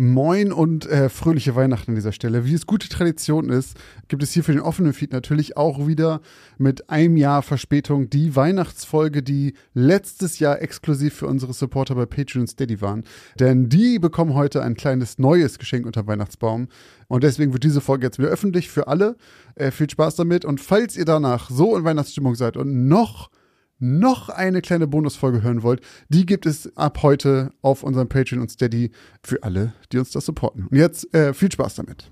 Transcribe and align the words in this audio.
Moin 0.00 0.52
und 0.52 0.86
äh, 0.86 1.08
fröhliche 1.08 1.56
Weihnachten 1.56 1.90
an 1.90 1.94
dieser 1.96 2.12
Stelle. 2.12 2.44
Wie 2.44 2.54
es 2.54 2.66
gute 2.66 2.88
Tradition 2.88 3.50
ist, 3.50 3.76
gibt 4.06 4.22
es 4.22 4.30
hier 4.30 4.44
für 4.44 4.52
den 4.52 4.60
offenen 4.60 4.92
Feed 4.92 5.10
natürlich 5.10 5.56
auch 5.56 5.88
wieder 5.88 6.20
mit 6.56 6.88
einem 6.88 7.16
Jahr 7.16 7.42
Verspätung 7.42 8.08
die 8.08 8.36
Weihnachtsfolge, 8.36 9.24
die 9.24 9.54
letztes 9.74 10.38
Jahr 10.38 10.62
exklusiv 10.62 11.14
für 11.14 11.26
unsere 11.26 11.52
Supporter 11.52 11.96
bei 11.96 12.06
Patreon 12.06 12.42
und 12.42 12.46
Steady 12.46 12.80
waren. 12.80 13.02
Denn 13.40 13.68
die 13.68 13.98
bekommen 13.98 14.34
heute 14.34 14.62
ein 14.62 14.76
kleines 14.76 15.18
neues 15.18 15.58
Geschenk 15.58 15.84
unter 15.84 16.06
Weihnachtsbaum. 16.06 16.68
Und 17.08 17.24
deswegen 17.24 17.52
wird 17.52 17.64
diese 17.64 17.80
Folge 17.80 18.06
jetzt 18.06 18.20
wieder 18.20 18.28
öffentlich 18.28 18.68
für 18.68 18.86
alle. 18.86 19.16
Äh, 19.56 19.72
viel 19.72 19.90
Spaß 19.90 20.14
damit. 20.14 20.44
Und 20.44 20.60
falls 20.60 20.96
ihr 20.96 21.06
danach 21.06 21.50
so 21.50 21.76
in 21.76 21.82
Weihnachtsstimmung 21.82 22.36
seid 22.36 22.56
und 22.56 22.86
noch 22.86 23.30
noch 23.78 24.28
eine 24.28 24.60
kleine 24.60 24.86
Bonusfolge 24.86 25.42
hören 25.42 25.62
wollt, 25.62 25.80
die 26.08 26.26
gibt 26.26 26.46
es 26.46 26.76
ab 26.76 27.02
heute 27.02 27.52
auf 27.62 27.82
unserem 27.82 28.08
Patreon 28.08 28.40
und 28.40 28.50
Steady 28.50 28.90
für 29.22 29.42
alle, 29.42 29.74
die 29.92 29.98
uns 29.98 30.10
das 30.10 30.26
supporten. 30.26 30.66
Und 30.66 30.76
jetzt 30.76 31.12
äh, 31.14 31.32
viel 31.34 31.50
Spaß 31.50 31.76
damit. 31.76 32.10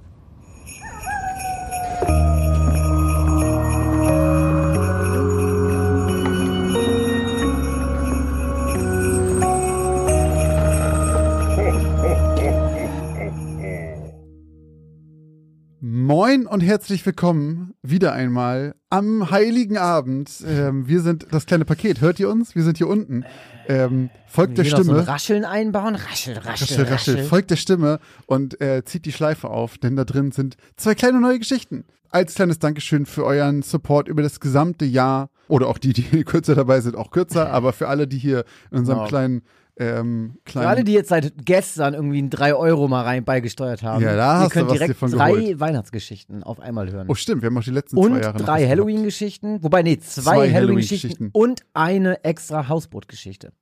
Moin 16.06 16.46
und 16.46 16.60
herzlich 16.60 17.04
willkommen 17.04 17.74
wieder 17.82 18.12
einmal 18.12 18.76
am 18.90 19.28
Heiligen 19.32 19.76
Abend. 19.76 20.30
Ähm, 20.46 20.86
wir 20.86 21.00
sind 21.00 21.26
das 21.32 21.46
kleine 21.46 21.64
Paket. 21.64 22.00
Hört 22.00 22.20
ihr 22.20 22.28
uns? 22.30 22.54
Wir 22.54 22.62
sind 22.62 22.78
hier 22.78 22.86
unten. 22.86 23.24
Ähm, 23.66 24.10
folgt 24.28 24.56
der 24.56 24.62
Stimme. 24.62 24.84
So 24.84 24.92
ein 24.92 24.98
Rascheln 25.00 25.44
einbauen. 25.44 25.96
Raschel, 25.96 26.38
raschel, 26.38 26.84
Raschel, 26.84 26.84
raschel. 26.84 27.24
Folgt 27.24 27.50
der 27.50 27.56
Stimme 27.56 27.98
und 28.26 28.60
äh, 28.60 28.84
zieht 28.84 29.04
die 29.04 29.10
Schleife 29.10 29.50
auf, 29.50 29.78
denn 29.78 29.96
da 29.96 30.04
drin 30.04 30.30
sind 30.30 30.56
zwei 30.76 30.94
kleine 30.94 31.20
neue 31.20 31.40
Geschichten. 31.40 31.84
Als 32.10 32.36
kleines 32.36 32.60
Dankeschön 32.60 33.04
für 33.04 33.24
euren 33.24 33.62
Support 33.62 34.06
über 34.06 34.22
das 34.22 34.38
gesamte 34.38 34.84
Jahr 34.84 35.28
oder 35.48 35.66
auch 35.66 35.78
die, 35.78 35.92
die 35.92 36.02
kürzer 36.24 36.54
dabei 36.54 36.82
sind, 36.82 36.94
auch 36.94 37.10
kürzer, 37.10 37.50
aber 37.52 37.72
für 37.72 37.88
alle, 37.88 38.06
die 38.06 38.18
hier 38.18 38.44
in 38.70 38.78
unserem 38.78 39.00
Wow. 39.00 39.08
kleinen 39.08 39.42
ähm, 39.78 40.38
alle, 40.54 40.84
die 40.84 40.92
jetzt 40.92 41.10
seit 41.10 41.34
gestern 41.44 41.92
irgendwie 41.94 42.22
ein 42.22 42.30
3 42.30 42.54
Euro 42.54 42.88
mal 42.88 43.02
rein 43.02 43.24
beigesteuert 43.24 43.82
haben, 43.82 44.02
Ja, 44.02 44.16
da 44.16 44.16
ihr 44.16 44.40
hast 44.40 44.46
du 44.46 44.52
könnt 44.54 44.66
was 44.68 44.72
dir 44.74 44.78
direkt 44.78 44.98
von 44.98 45.10
drei 45.10 45.32
geholt. 45.32 45.60
Weihnachtsgeschichten 45.60 46.42
auf 46.42 46.60
einmal 46.60 46.90
hören. 46.90 47.06
Oh, 47.08 47.14
stimmt, 47.14 47.42
wir 47.42 47.48
haben 47.48 47.58
auch 47.58 47.62
die 47.64 47.70
letzten 47.70 47.98
und 47.98 48.12
zwei 48.12 48.20
Jahre 48.22 48.38
noch 48.38 48.46
drei 48.46 48.62
was. 48.62 48.70
Halloween-Geschichten, 48.70 49.62
wobei, 49.62 49.82
nee, 49.82 49.98
zwei, 49.98 50.22
Zwei 50.22 50.52
Halloween-Geschichten 50.52 51.28
und 51.32 51.60
eine 51.74 52.24
extra 52.24 52.68
Hausboot-Geschichte. 52.68 53.52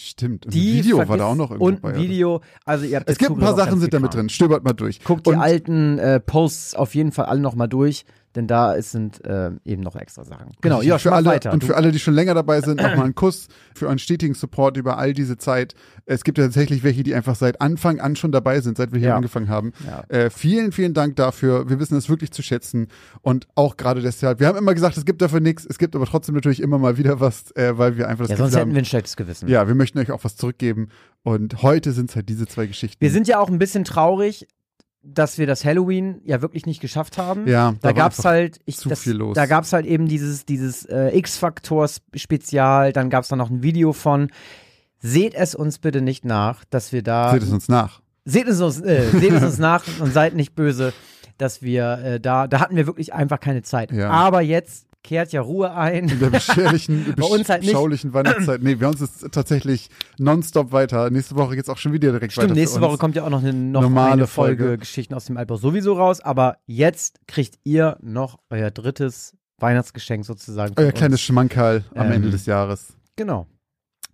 Stimmt, 0.00 0.46
und 0.46 0.54
Die 0.54 0.74
Video 0.74 0.98
war 1.08 1.16
da 1.16 1.26
auch 1.26 1.34
noch 1.34 1.50
irgendwo 1.50 1.66
Und 1.66 1.80
bei. 1.82 1.96
Video, 1.96 2.40
also 2.64 2.84
ihr 2.84 2.98
habt 2.98 3.10
Es 3.10 3.18
gibt 3.18 3.32
ein 3.32 3.38
paar 3.38 3.56
Sachen 3.56 3.80
sind 3.80 3.92
da 3.92 3.98
mit 3.98 4.14
drin. 4.14 4.28
Stöbert 4.28 4.62
mal 4.62 4.72
durch. 4.72 5.02
Guckt 5.02 5.26
die 5.26 5.30
Und 5.30 5.38
alten 5.40 5.98
äh, 5.98 6.20
Posts 6.20 6.76
auf 6.76 6.94
jeden 6.94 7.10
Fall 7.10 7.24
alle 7.26 7.40
nochmal 7.40 7.68
durch, 7.68 8.04
denn 8.38 8.46
da 8.46 8.80
sind 8.80 9.24
äh, 9.26 9.50
eben 9.64 9.82
noch 9.82 9.96
extra 9.96 10.24
Sachen. 10.24 10.52
Genau, 10.60 10.76
Richtig, 10.76 10.88
ja, 10.88 10.98
für 10.98 11.12
alle, 11.12 11.26
weiter. 11.26 11.52
Und 11.52 11.64
für 11.64 11.76
alle, 11.76 11.92
die 11.92 11.98
schon 11.98 12.14
länger 12.14 12.34
dabei 12.34 12.60
sind, 12.62 12.80
nochmal 12.80 13.04
einen 13.04 13.14
Kuss 13.14 13.48
für 13.74 13.86
euren 13.86 13.98
stetigen 13.98 14.34
Support 14.34 14.76
über 14.76 14.96
all 14.96 15.12
diese 15.12 15.36
Zeit. 15.36 15.74
Es 16.06 16.24
gibt 16.24 16.38
ja 16.38 16.44
tatsächlich 16.44 16.82
welche, 16.84 17.02
die 17.02 17.14
einfach 17.14 17.34
seit 17.36 17.60
Anfang 17.60 18.00
an 18.00 18.16
schon 18.16 18.32
dabei 18.32 18.60
sind, 18.60 18.76
seit 18.78 18.92
wir 18.92 18.98
hier 19.00 19.08
Ja. 19.10 19.16
angefangen 19.16 19.48
haben. 19.48 19.72
Ja. 19.86 20.04
Äh, 20.08 20.30
vielen, 20.30 20.72
vielen 20.72 20.94
Dank 20.94 21.16
dafür. 21.16 21.68
Wir 21.68 21.78
wissen 21.80 21.96
es 21.98 22.08
wirklich 22.08 22.30
zu 22.30 22.42
schätzen. 22.42 22.88
Und 23.20 23.46
auch 23.56 23.76
gerade 23.76 24.00
deshalb. 24.00 24.40
Wir 24.40 24.46
haben 24.46 24.56
immer 24.56 24.74
gesagt, 24.74 24.96
es 24.96 25.04
gibt 25.04 25.20
dafür 25.20 25.40
nichts. 25.40 25.66
Es 25.68 25.78
gibt 25.78 25.94
aber 25.96 26.06
trotzdem 26.06 26.34
natürlich 26.34 26.62
immer 26.62 26.78
mal 26.78 26.96
wieder 26.96 27.20
was, 27.20 27.50
äh, 27.56 27.76
weil 27.76 27.96
wir 27.98 28.08
einfach 28.08 28.24
das 28.24 28.30
ja, 28.30 28.36
sonst 28.36 28.52
hätten 28.52 28.60
haben, 28.60 28.74
wir 28.74 28.82
ein 28.82 28.84
schlechtes 28.84 29.16
Gewissen. 29.16 29.48
ja, 29.48 29.66
wir 29.66 29.74
möchten 29.74 29.98
euch 29.98 30.10
auch 30.12 30.24
was 30.24 30.36
zurückgeben. 30.36 30.88
Und 31.24 31.62
heute 31.62 31.92
sind 31.92 32.08
es 32.10 32.16
halt 32.16 32.28
diese 32.28 32.46
zwei 32.46 32.66
Geschichten. 32.66 33.00
Wir 33.00 33.10
sind 33.10 33.26
ja 33.28 33.38
auch 33.40 33.48
ein 33.50 33.58
bisschen 33.58 33.84
traurig, 33.84 34.46
dass 35.02 35.38
wir 35.38 35.46
das 35.46 35.64
Halloween 35.64 36.20
ja 36.24 36.42
wirklich 36.42 36.66
nicht 36.66 36.80
geschafft 36.80 37.18
haben. 37.18 37.46
ja, 37.46 37.74
Da 37.80 37.92
gab's 37.92 38.18
einfach 38.18 38.30
halt, 38.30 38.60
ich, 38.64 38.76
zu 38.78 38.88
das, 38.88 39.00
viel 39.00 39.14
los. 39.14 39.34
da 39.34 39.46
gab's 39.46 39.72
halt 39.72 39.86
eben 39.86 40.08
dieses, 40.08 40.44
dieses 40.44 40.84
äh, 40.86 41.16
X-Faktor-Spezial, 41.16 42.92
dann 42.92 43.10
gab's 43.10 43.28
da 43.28 43.36
noch 43.36 43.50
ein 43.50 43.62
Video 43.62 43.92
von. 43.92 44.30
Seht 45.00 45.34
es 45.34 45.54
uns 45.54 45.78
bitte 45.78 46.00
nicht 46.00 46.24
nach, 46.24 46.64
dass 46.64 46.92
wir 46.92 47.02
da. 47.02 47.30
Seht 47.32 47.42
es 47.42 47.52
uns 47.52 47.68
nach. 47.68 48.00
Seht 48.24 48.48
es 48.48 48.60
uns, 48.60 48.80
äh, 48.80 49.08
seht 49.10 49.32
es 49.32 49.42
uns 49.42 49.58
nach 49.58 49.84
und 50.00 50.12
seid 50.12 50.34
nicht 50.34 50.54
böse, 50.54 50.92
dass 51.38 51.62
wir 51.62 51.98
äh, 51.98 52.20
da, 52.20 52.48
da 52.48 52.60
hatten 52.60 52.76
wir 52.76 52.86
wirklich 52.86 53.14
einfach 53.14 53.38
keine 53.40 53.62
Zeit. 53.62 53.92
Ja. 53.92 54.10
Aber 54.10 54.40
jetzt 54.42 54.87
kehrt 55.02 55.32
ja 55.32 55.40
Ruhe 55.40 55.72
ein. 55.72 56.08
In 56.08 56.18
der 56.20 56.30
beschwerlichen, 56.30 57.14
Bei 57.16 57.26
uns 57.26 57.48
halt 57.48 57.62
nicht. 57.62 57.72
beschaulichen 57.72 58.12
Weihnachtszeit. 58.12 58.62
Nee, 58.62 58.74
bei 58.74 58.88
uns 58.88 59.00
ist 59.00 59.26
tatsächlich 59.32 59.88
nonstop 60.18 60.72
weiter. 60.72 61.10
Nächste 61.10 61.36
Woche 61.36 61.56
geht's 61.56 61.68
auch 61.68 61.78
schon 61.78 61.92
wieder 61.92 62.10
direkt 62.10 62.36
weiter. 62.36 62.48
Stimmt, 62.48 62.58
nächste. 62.58 62.80
Woche 62.80 62.98
kommt 62.98 63.16
ja 63.16 63.24
auch 63.24 63.30
noch 63.30 63.42
eine, 63.42 63.52
noch 63.52 63.82
Normale 63.82 64.12
eine 64.12 64.26
Folge, 64.26 64.64
Folge. 64.64 64.78
Geschichten 64.78 65.14
aus 65.14 65.24
dem 65.26 65.36
Altbau 65.36 65.56
sowieso 65.56 65.94
raus, 65.94 66.20
aber 66.20 66.58
jetzt 66.66 67.20
kriegt 67.26 67.58
ihr 67.64 67.96
noch 68.02 68.38
euer 68.50 68.70
drittes 68.70 69.34
Weihnachtsgeschenk 69.58 70.24
sozusagen. 70.24 70.74
Euer 70.76 70.92
kleines 70.92 71.20
Schmankerl 71.20 71.84
am 71.94 72.06
Ähm. 72.06 72.12
Ende 72.12 72.30
des 72.30 72.46
Jahres. 72.46 72.94
Genau. 73.16 73.46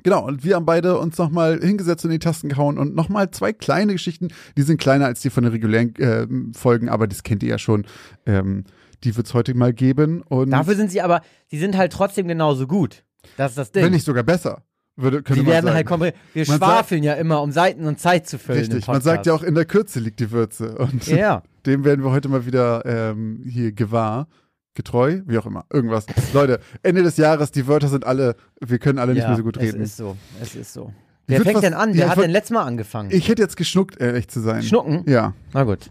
Genau, 0.03 0.27
und 0.27 0.45
wir 0.45 0.57
haben 0.57 0.67
beide 0.67 0.99
uns 0.99 1.17
nochmal 1.17 1.61
hingesetzt 1.61 2.05
und 2.05 2.11
in 2.11 2.17
die 2.19 2.25
Tasten 2.25 2.51
gehauen 2.51 2.77
und 2.79 2.95
nochmal 2.95 3.31
zwei 3.31 3.55
kleine 3.55 3.93
Geschichten, 3.93 4.29
die 4.57 4.63
sind 4.63 4.79
kleiner 4.79 5.07
als 5.07 5.21
die 5.23 5.31
von 5.31 5.45
den 5.45 5.53
regulären 5.53 5.97
äh, 5.97 6.27
Folgen, 6.59 6.91
aber 6.91 7.07
das 7.07 7.23
kennt 7.23 7.43
ihr 7.43 7.49
ja 7.49 7.59
schon. 7.59 7.87
Ähm, 8.27 8.65
die 9.05 9.17
wird's 9.17 9.35
heute 9.35 9.55
mal 9.55 9.73
geben 9.73 10.23
und 10.23 10.51
Dafür 10.51 10.75
sind 10.75 10.91
sie 10.91 11.01
aber, 11.03 11.21
sie 11.49 11.59
sind 11.59 11.77
halt 11.77 11.93
trotzdem 11.93 12.27
genauso 12.29 12.67
gut. 12.67 13.05
Das 13.37 13.53
ist 13.53 13.59
das 13.59 13.73
Ding. 13.73 13.85
wenn 13.85 13.93
nicht 13.93 14.05
sogar 14.05 14.23
besser, 14.23 14.63
würde, 14.97 15.23
sie 15.27 15.47
werden 15.47 15.67
sagen. 15.73 16.01
halt. 16.01 16.15
Wir 16.35 16.47
Man 16.47 16.59
schwafeln 16.59 17.03
ja 17.03 17.15
immer, 17.15 17.43
um 17.43 17.53
Seiten 17.53 17.87
und 17.87 17.99
Zeit 17.99 18.27
zu 18.29 18.39
füllen. 18.39 18.61
Richtig, 18.61 18.87
man 18.87 19.01
sagt 19.01 19.27
ja 19.27 19.33
auch, 19.35 19.43
in 19.43 19.55
der 19.55 19.65
Kürze 19.65 20.01
liegt 20.01 20.21
die 20.21 20.31
Würze 20.31 20.77
und 20.79 21.07
Ja. 21.07 21.43
dem 21.67 21.85
werden 21.85 22.05
wir 22.05 22.11
heute 22.11 22.29
mal 22.29 22.47
wieder 22.47 22.85
ähm, 22.87 23.43
hier 23.47 23.73
gewahr. 23.73 24.29
Getreu, 24.77 25.21
wie 25.27 25.39
auch 25.39 25.47
immer, 25.47 25.65
irgendwas. 25.73 26.05
Leute, 26.33 26.59
Ende 26.83 27.05
des 27.05 27.17
Jahres, 27.17 27.53
die 27.53 27.69
Wörter 27.69 27.87
sind 27.87 28.05
alle, 28.05 28.35
wir 28.61 28.81
können 28.81 28.99
alle 28.99 29.13
nicht 29.13 29.23
ja, 29.23 29.29
mehr 29.29 29.37
so 29.37 29.45
gut 29.45 29.57
reden. 29.57 29.81
Es 29.81 29.91
ist 29.91 29.97
so. 29.99 30.17
Es 30.43 30.57
ist 30.57 30.73
so. 30.73 30.93
Wer 31.29 31.43
fängt 31.43 31.55
was- 31.55 31.61
denn 31.63 31.75
an? 31.75 31.91
ja, 31.91 31.97
Wer 31.99 32.05
ich 32.07 32.11
hat 32.11 32.19
denn 32.25 32.31
letztes 32.33 32.55
Mal 32.55 32.65
angefangen? 32.65 33.11
Ich 33.13 33.29
hätte 33.29 33.41
jetzt 33.41 33.57
geschnuckt, 33.57 34.01
ehrlich 34.01 34.27
zu 34.27 34.41
sein. 34.41 34.65
Schnucken? 34.65 35.05
Ja. 35.07 35.33
Na 35.53 35.63
gut. 35.63 35.91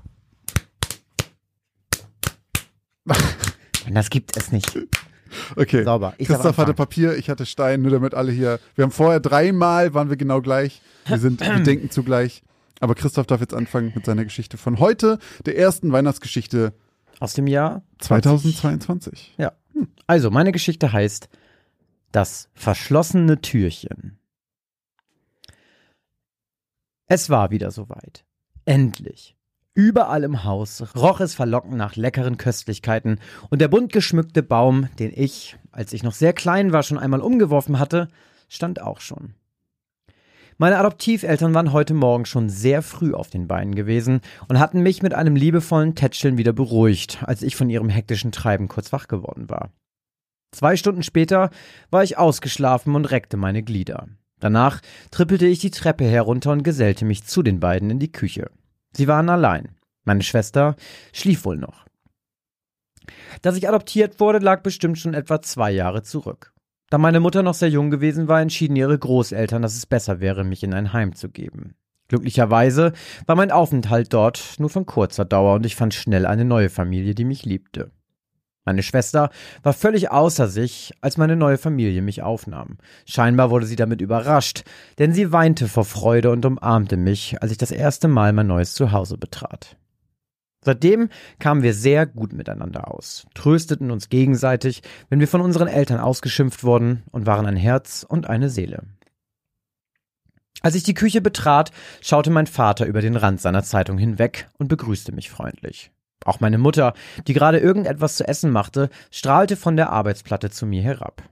das 3.91 4.09
gibt 4.09 4.37
es 4.37 4.51
nicht. 4.51 4.77
Okay. 5.55 5.83
Sauber. 5.83 6.13
Ich 6.17 6.27
Christoph 6.27 6.57
hatte. 6.57 6.73
Papier, 6.73 7.17
ich 7.17 7.29
hatte 7.29 7.45
Stein, 7.45 7.81
nur 7.81 7.91
damit 7.91 8.13
alle 8.13 8.31
hier. 8.31 8.59
Wir 8.75 8.83
haben 8.83 8.91
vorher 8.91 9.19
dreimal, 9.19 9.93
waren 9.93 10.09
wir 10.09 10.17
genau 10.17 10.41
gleich. 10.41 10.81
Wir 11.05 11.17
sind, 11.17 11.41
wir 11.41 11.59
denken 11.63 11.89
zugleich. 11.89 12.43
Aber 12.79 12.95
Christoph 12.95 13.27
darf 13.27 13.41
jetzt 13.41 13.53
anfangen 13.53 13.93
mit 13.95 14.05
seiner 14.05 14.23
Geschichte 14.23 14.57
von 14.57 14.79
heute, 14.79 15.19
der 15.45 15.57
ersten 15.57 15.91
Weihnachtsgeschichte 15.91 16.73
Aus 17.19 17.33
dem 17.33 17.47
Jahr 17.47 17.83
2022. 17.99 19.35
Ja. 19.37 19.53
Also, 20.05 20.29
meine 20.29 20.51
Geschichte 20.51 20.91
heißt 20.91 21.29
Das 22.11 22.49
verschlossene 22.53 23.41
Türchen. 23.41 24.19
Es 27.07 27.29
war 27.29 27.51
wieder 27.51 27.71
soweit. 27.71 28.25
Endlich. 28.65 29.35
Überall 29.75 30.23
im 30.23 30.43
Haus 30.43 30.83
roch 30.95 31.19
es 31.19 31.33
verlockend 31.33 31.75
nach 31.75 31.95
leckeren 31.95 32.37
Köstlichkeiten 32.37 33.19
und 33.49 33.59
der 33.59 33.67
bunt 33.67 33.91
geschmückte 33.91 34.43
Baum, 34.43 34.87
den 34.99 35.11
ich, 35.15 35.57
als 35.71 35.93
ich 35.93 36.03
noch 36.03 36.13
sehr 36.13 36.33
klein 36.33 36.71
war, 36.71 36.83
schon 36.83 36.99
einmal 36.99 37.21
umgeworfen 37.21 37.79
hatte, 37.79 38.07
stand 38.49 38.79
auch 38.79 39.01
schon. 39.01 39.33
Meine 40.59 40.77
Adoptiveltern 40.77 41.55
waren 41.55 41.73
heute 41.73 41.95
Morgen 41.95 42.25
schon 42.25 42.49
sehr 42.49 42.83
früh 42.83 43.15
auf 43.15 43.31
den 43.31 43.47
Beinen 43.47 43.73
gewesen 43.73 44.21
und 44.47 44.59
hatten 44.59 44.81
mich 44.81 45.01
mit 45.01 45.15
einem 45.15 45.35
liebevollen 45.35 45.95
Tätscheln 45.95 46.37
wieder 46.37 46.53
beruhigt, 46.53 47.23
als 47.23 47.41
ich 47.41 47.55
von 47.55 47.71
ihrem 47.71 47.89
hektischen 47.89 48.31
Treiben 48.31 48.67
kurz 48.67 48.93
wach 48.93 49.07
geworden 49.07 49.49
war. 49.49 49.71
Zwei 50.51 50.77
Stunden 50.77 51.01
später 51.01 51.49
war 51.89 52.03
ich 52.03 52.19
ausgeschlafen 52.19 52.93
und 52.93 53.05
reckte 53.05 53.37
meine 53.37 53.63
Glieder. 53.63 54.07
Danach 54.39 54.81
trippelte 55.09 55.47
ich 55.47 55.57
die 55.57 55.71
Treppe 55.71 56.05
herunter 56.05 56.51
und 56.51 56.63
gesellte 56.63 57.05
mich 57.05 57.23
zu 57.23 57.41
den 57.41 57.59
beiden 57.59 57.89
in 57.89 57.97
die 57.97 58.11
Küche. 58.11 58.51
Sie 58.95 59.07
waren 59.07 59.29
allein. 59.29 59.75
Meine 60.03 60.23
Schwester 60.23 60.75
schlief 61.11 61.45
wohl 61.45 61.57
noch. 61.57 61.85
Dass 63.41 63.57
ich 63.57 63.67
adoptiert 63.67 64.19
wurde, 64.19 64.39
lag 64.39 64.61
bestimmt 64.61 64.97
schon 64.97 65.13
etwa 65.13 65.41
zwei 65.41 65.71
Jahre 65.71 66.03
zurück. 66.03 66.53
Da 66.89 66.97
meine 66.97 67.19
Mutter 67.19 67.41
noch 67.41 67.55
sehr 67.55 67.69
jung 67.69 67.89
gewesen 67.89 68.27
war, 68.27 68.41
entschieden 68.41 68.75
ihre 68.75 68.97
Großeltern, 68.97 69.61
dass 69.61 69.75
es 69.75 69.85
besser 69.85 70.19
wäre, 70.19 70.43
mich 70.43 70.63
in 70.63 70.73
ein 70.73 70.93
Heim 70.93 71.15
zu 71.15 71.29
geben. 71.29 71.75
Glücklicherweise 72.07 72.93
war 73.25 73.35
mein 73.35 73.51
Aufenthalt 73.51 74.13
dort 74.13 74.55
nur 74.59 74.69
von 74.69 74.85
kurzer 74.85 75.25
Dauer 75.25 75.55
und 75.55 75.65
ich 75.65 75.75
fand 75.75 75.93
schnell 75.93 76.25
eine 76.25 76.45
neue 76.45 76.69
Familie, 76.69 77.15
die 77.15 77.25
mich 77.25 77.45
liebte. 77.45 77.91
Meine 78.65 78.83
Schwester 78.83 79.29
war 79.61 79.73
völlig 79.73 80.11
außer 80.11 80.47
sich, 80.47 80.93
als 81.01 81.17
meine 81.17 81.35
neue 81.35 81.57
Familie 81.57 82.01
mich 82.01 82.21
aufnahm. 82.21 82.77
Scheinbar 83.05 83.49
wurde 83.49 83.65
sie 83.65 83.75
damit 83.75 83.99
überrascht, 83.99 84.63
denn 84.99 85.11
sie 85.13 85.33
weinte 85.33 85.67
vor 85.67 85.83
Freude 85.83 86.31
und 86.31 86.45
umarmte 86.45 86.95
mich, 86.95 87.41
als 87.41 87.51
ich 87.51 87.57
das 87.57 87.71
erste 87.71 88.07
Mal 88.07 88.31
mein 88.31 88.47
neues 88.47 88.73
Zuhause 88.73 89.17
betrat. 89.17 89.75
Seitdem 90.63 91.09
kamen 91.39 91.61
wir 91.61 91.73
sehr 91.73 92.05
gut 92.05 92.31
miteinander 92.31 92.89
aus, 92.89 93.25
trösteten 93.33 93.91
uns 93.91 94.07
gegenseitig, 94.07 94.81
wenn 95.09 95.19
wir 95.19 95.27
von 95.27 95.41
unseren 95.41 95.67
Eltern 95.67 95.99
ausgeschimpft 95.99 96.63
wurden 96.63 97.03
und 97.11 97.25
waren 97.25 97.45
ein 97.45 97.57
Herz 97.57 98.05
und 98.07 98.29
eine 98.29 98.49
Seele. 98.49 98.83
Als 100.61 100.75
ich 100.75 100.83
die 100.83 100.93
Küche 100.93 101.19
betrat, 101.19 101.71
schaute 101.99 102.29
mein 102.29 102.47
Vater 102.47 102.85
über 102.85 103.01
den 103.01 103.17
Rand 103.17 103.41
seiner 103.41 103.63
Zeitung 103.63 103.97
hinweg 103.97 104.47
und 104.57 104.69
begrüßte 104.69 105.11
mich 105.11 105.29
freundlich. 105.29 105.91
Auch 106.25 106.39
meine 106.39 106.57
Mutter, 106.57 106.93
die 107.27 107.33
gerade 107.33 107.59
irgendetwas 107.59 108.15
zu 108.15 108.27
essen 108.27 108.51
machte, 108.51 108.89
strahlte 109.11 109.55
von 109.55 109.75
der 109.75 109.91
Arbeitsplatte 109.91 110.49
zu 110.49 110.65
mir 110.65 110.81
herab. 110.81 111.23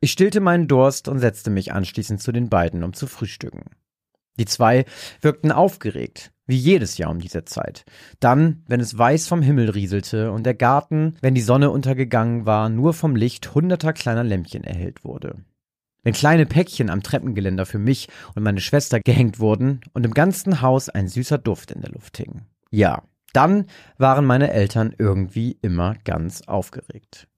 Ich 0.00 0.12
stillte 0.12 0.40
meinen 0.40 0.68
Durst 0.68 1.08
und 1.08 1.18
setzte 1.18 1.50
mich 1.50 1.72
anschließend 1.72 2.20
zu 2.20 2.32
den 2.32 2.48
beiden, 2.48 2.84
um 2.84 2.92
zu 2.92 3.06
frühstücken. 3.06 3.64
Die 4.38 4.44
zwei 4.44 4.84
wirkten 5.20 5.50
aufgeregt, 5.50 6.30
wie 6.46 6.56
jedes 6.56 6.96
Jahr 6.96 7.10
um 7.10 7.18
diese 7.18 7.44
Zeit. 7.44 7.84
Dann, 8.20 8.62
wenn 8.68 8.80
es 8.80 8.96
weiß 8.96 9.26
vom 9.26 9.42
Himmel 9.42 9.70
rieselte 9.70 10.30
und 10.30 10.44
der 10.44 10.54
Garten, 10.54 11.16
wenn 11.20 11.34
die 11.34 11.40
Sonne 11.40 11.70
untergegangen 11.70 12.46
war, 12.46 12.68
nur 12.68 12.94
vom 12.94 13.16
Licht 13.16 13.54
hunderter 13.54 13.92
kleiner 13.92 14.22
Lämpchen 14.22 14.62
erhellt 14.62 15.04
wurde. 15.04 15.36
Wenn 16.04 16.14
kleine 16.14 16.46
Päckchen 16.46 16.90
am 16.90 17.02
Treppengeländer 17.02 17.66
für 17.66 17.80
mich 17.80 18.08
und 18.34 18.44
meine 18.44 18.60
Schwester 18.60 19.00
gehängt 19.00 19.40
wurden 19.40 19.80
und 19.92 20.06
im 20.06 20.14
ganzen 20.14 20.62
Haus 20.62 20.88
ein 20.88 21.08
süßer 21.08 21.38
Duft 21.38 21.72
in 21.72 21.80
der 21.80 21.90
Luft 21.90 22.16
hing. 22.16 22.42
Ja, 22.70 23.02
dann 23.32 23.66
waren 23.96 24.24
meine 24.24 24.50
Eltern 24.52 24.94
irgendwie 24.96 25.58
immer 25.62 25.94
ganz 26.04 26.42
aufgeregt. 26.42 27.28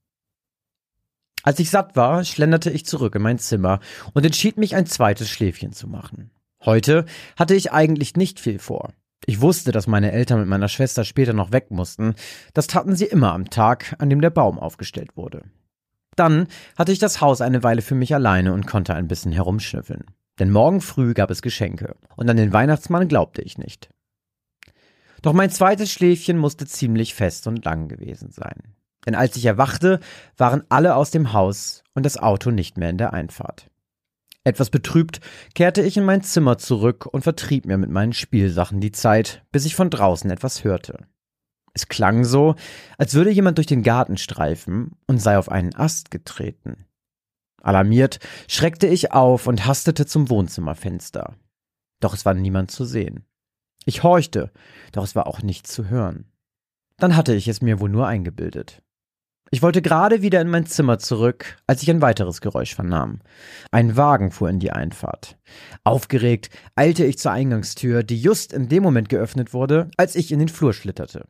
Als 1.42 1.58
ich 1.58 1.70
satt 1.70 1.96
war, 1.96 2.24
schlenderte 2.24 2.70
ich 2.70 2.84
zurück 2.84 3.14
in 3.14 3.22
mein 3.22 3.38
Zimmer 3.38 3.80
und 4.12 4.24
entschied 4.26 4.58
mich, 4.58 4.76
ein 4.76 4.86
zweites 4.86 5.30
Schläfchen 5.30 5.72
zu 5.72 5.88
machen. 5.88 6.30
Heute 6.64 7.06
hatte 7.38 7.54
ich 7.54 7.72
eigentlich 7.72 8.16
nicht 8.16 8.40
viel 8.40 8.58
vor. 8.58 8.92
Ich 9.26 9.40
wusste, 9.40 9.72
dass 9.72 9.86
meine 9.86 10.12
Eltern 10.12 10.40
mit 10.40 10.48
meiner 10.48 10.68
Schwester 10.68 11.04
später 11.04 11.32
noch 11.32 11.52
weg 11.52 11.70
mussten. 11.70 12.14
Das 12.52 12.66
taten 12.66 12.96
sie 12.96 13.06
immer 13.06 13.32
am 13.32 13.48
Tag, 13.48 13.94
an 13.98 14.10
dem 14.10 14.20
der 14.20 14.30
Baum 14.30 14.58
aufgestellt 14.58 15.16
wurde. 15.16 15.44
Dann 16.16 16.48
hatte 16.76 16.92
ich 16.92 16.98
das 16.98 17.20
Haus 17.20 17.40
eine 17.40 17.62
Weile 17.62 17.82
für 17.82 17.94
mich 17.94 18.14
alleine 18.14 18.52
und 18.52 18.66
konnte 18.66 18.94
ein 18.94 19.08
bisschen 19.08 19.32
herumschnüffeln. 19.32 20.04
Denn 20.38 20.50
morgen 20.50 20.80
früh 20.80 21.14
gab 21.14 21.30
es 21.30 21.42
Geschenke. 21.42 21.96
Und 22.16 22.28
an 22.28 22.36
den 22.36 22.52
Weihnachtsmann 22.52 23.08
glaubte 23.08 23.42
ich 23.42 23.58
nicht. 23.58 23.90
Doch 25.22 25.32
mein 25.32 25.50
zweites 25.50 25.92
Schläfchen 25.92 26.38
musste 26.38 26.66
ziemlich 26.66 27.14
fest 27.14 27.46
und 27.46 27.64
lang 27.64 27.88
gewesen 27.88 28.30
sein. 28.30 28.74
Denn 29.06 29.14
als 29.14 29.36
ich 29.36 29.44
erwachte, 29.44 30.00
waren 30.36 30.64
alle 30.68 30.94
aus 30.94 31.10
dem 31.10 31.32
Haus 31.32 31.82
und 31.94 32.04
das 32.04 32.18
Auto 32.18 32.50
nicht 32.50 32.76
mehr 32.76 32.90
in 32.90 32.98
der 32.98 33.12
Einfahrt. 33.12 33.70
Etwas 34.44 34.70
betrübt 34.70 35.20
kehrte 35.54 35.82
ich 35.82 35.96
in 35.96 36.04
mein 36.04 36.22
Zimmer 36.22 36.58
zurück 36.58 37.06
und 37.06 37.22
vertrieb 37.22 37.66
mir 37.66 37.76
mit 37.76 37.90
meinen 37.90 38.12
Spielsachen 38.12 38.80
die 38.80 38.92
Zeit, 38.92 39.44
bis 39.52 39.66
ich 39.66 39.74
von 39.74 39.90
draußen 39.90 40.30
etwas 40.30 40.64
hörte. 40.64 41.06
Es 41.74 41.88
klang 41.88 42.24
so, 42.24 42.56
als 42.98 43.14
würde 43.14 43.30
jemand 43.30 43.58
durch 43.58 43.66
den 43.66 43.82
Garten 43.82 44.16
streifen 44.16 44.92
und 45.06 45.18
sei 45.18 45.38
auf 45.38 45.50
einen 45.50 45.74
Ast 45.74 46.10
getreten. 46.10 46.86
Alarmiert 47.62 48.18
schreckte 48.48 48.86
ich 48.86 49.12
auf 49.12 49.46
und 49.46 49.66
hastete 49.66 50.06
zum 50.06 50.30
Wohnzimmerfenster. 50.30 51.36
Doch 52.00 52.14
es 52.14 52.24
war 52.24 52.34
niemand 52.34 52.70
zu 52.70 52.84
sehen. 52.86 53.24
Ich 53.84 54.02
horchte, 54.02 54.50
doch 54.92 55.04
es 55.04 55.16
war 55.16 55.26
auch 55.26 55.42
nichts 55.42 55.72
zu 55.72 55.88
hören. 55.88 56.26
Dann 56.98 57.16
hatte 57.16 57.34
ich 57.34 57.48
es 57.48 57.62
mir 57.62 57.80
wohl 57.80 57.88
nur 57.88 58.06
eingebildet. 58.06 58.82
Ich 59.52 59.62
wollte 59.62 59.82
gerade 59.82 60.22
wieder 60.22 60.40
in 60.40 60.48
mein 60.48 60.66
Zimmer 60.66 60.98
zurück, 60.98 61.56
als 61.66 61.82
ich 61.82 61.90
ein 61.90 62.02
weiteres 62.02 62.40
Geräusch 62.40 62.74
vernahm. 62.74 63.20
Ein 63.72 63.96
Wagen 63.96 64.30
fuhr 64.30 64.48
in 64.48 64.60
die 64.60 64.70
Einfahrt. 64.70 65.38
Aufgeregt 65.82 66.50
eilte 66.76 67.04
ich 67.04 67.18
zur 67.18 67.32
Eingangstür, 67.32 68.04
die 68.04 68.20
just 68.20 68.52
in 68.52 68.68
dem 68.68 68.84
Moment 68.84 69.08
geöffnet 69.08 69.52
wurde, 69.52 69.90
als 69.96 70.14
ich 70.14 70.30
in 70.30 70.38
den 70.38 70.48
Flur 70.48 70.72
schlitterte. 70.72 71.26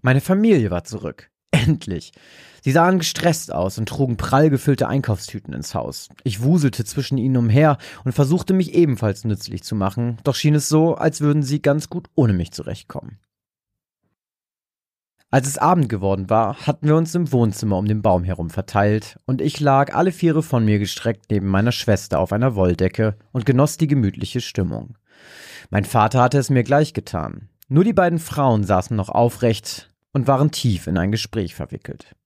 Meine 0.00 0.22
Familie 0.22 0.70
war 0.70 0.84
zurück. 0.84 1.30
Endlich. 1.54 2.12
Sie 2.62 2.72
sahen 2.72 2.98
gestresst 2.98 3.52
aus 3.52 3.78
und 3.78 3.88
trugen 3.88 4.16
prall 4.16 4.50
gefüllte 4.50 4.88
Einkaufstüten 4.88 5.54
ins 5.54 5.74
Haus. 5.74 6.08
Ich 6.24 6.42
wuselte 6.42 6.84
zwischen 6.84 7.16
ihnen 7.16 7.36
umher 7.36 7.78
und 8.04 8.12
versuchte 8.12 8.54
mich 8.54 8.74
ebenfalls 8.74 9.24
nützlich 9.24 9.62
zu 9.62 9.76
machen, 9.76 10.18
doch 10.24 10.34
schien 10.34 10.56
es 10.56 10.68
so, 10.68 10.96
als 10.96 11.20
würden 11.20 11.44
sie 11.44 11.62
ganz 11.62 11.88
gut 11.88 12.08
ohne 12.16 12.32
mich 12.32 12.50
zurechtkommen. 12.52 13.18
Als 15.30 15.46
es 15.46 15.58
Abend 15.58 15.88
geworden 15.88 16.28
war, 16.28 16.66
hatten 16.66 16.88
wir 16.88 16.96
uns 16.96 17.14
im 17.14 17.30
Wohnzimmer 17.30 17.76
um 17.76 17.86
den 17.86 18.02
Baum 18.02 18.24
herum 18.24 18.50
verteilt, 18.50 19.18
und 19.26 19.40
ich 19.40 19.60
lag 19.60 19.94
alle 19.94 20.10
Viere 20.10 20.42
von 20.42 20.64
mir 20.64 20.78
gestreckt 20.80 21.26
neben 21.30 21.48
meiner 21.48 21.72
Schwester 21.72 22.18
auf 22.18 22.32
einer 22.32 22.56
Wolldecke 22.56 23.16
und 23.32 23.46
genoss 23.46 23.76
die 23.76 23.88
gemütliche 23.88 24.40
Stimmung. 24.40 24.96
Mein 25.70 25.84
Vater 25.84 26.22
hatte 26.22 26.38
es 26.38 26.50
mir 26.50 26.64
gleich 26.64 26.94
getan. 26.94 27.48
Nur 27.68 27.84
die 27.84 27.92
beiden 27.92 28.18
Frauen 28.18 28.64
saßen 28.64 28.96
noch 28.96 29.08
aufrecht 29.08 29.93
und 30.14 30.26
waren 30.26 30.50
tief 30.50 30.86
in 30.86 30.96
ein 30.96 31.12
Gespräch 31.12 31.54
verwickelt. 31.54 32.16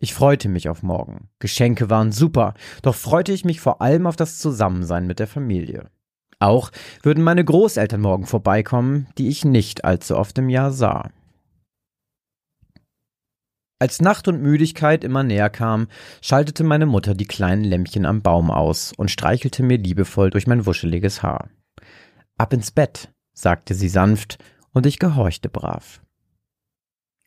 Ich 0.00 0.14
freute 0.14 0.48
mich 0.48 0.68
auf 0.68 0.82
morgen. 0.82 1.28
Geschenke 1.38 1.90
waren 1.90 2.10
super, 2.10 2.54
doch 2.82 2.94
freute 2.94 3.32
ich 3.32 3.44
mich 3.44 3.60
vor 3.60 3.80
allem 3.80 4.06
auf 4.06 4.16
das 4.16 4.38
Zusammensein 4.38 5.06
mit 5.06 5.20
der 5.20 5.26
Familie. 5.26 5.90
Auch 6.40 6.70
würden 7.02 7.24
meine 7.24 7.44
Großeltern 7.44 8.00
morgen 8.00 8.26
vorbeikommen, 8.26 9.08
die 9.18 9.28
ich 9.28 9.44
nicht 9.44 9.84
allzu 9.84 10.16
oft 10.16 10.38
im 10.38 10.48
Jahr 10.48 10.70
sah. 10.70 11.10
Als 13.80 14.00
Nacht 14.00 14.26
und 14.26 14.42
Müdigkeit 14.42 15.04
immer 15.04 15.22
näher 15.22 15.50
kam, 15.50 15.86
schaltete 16.20 16.64
meine 16.64 16.86
Mutter 16.86 17.14
die 17.14 17.26
kleinen 17.26 17.62
Lämpchen 17.62 18.06
am 18.06 18.22
Baum 18.22 18.50
aus 18.50 18.92
und 18.96 19.10
streichelte 19.10 19.62
mir 19.62 19.78
liebevoll 19.78 20.30
durch 20.30 20.48
mein 20.48 20.66
wuscheliges 20.66 21.22
Haar. 21.22 21.48
Ab 22.36 22.52
ins 22.52 22.72
Bett, 22.72 23.12
sagte 23.34 23.74
sie 23.74 23.88
sanft, 23.88 24.38
und 24.72 24.86
ich 24.86 24.98
gehorchte 24.98 25.48
brav. 25.48 26.02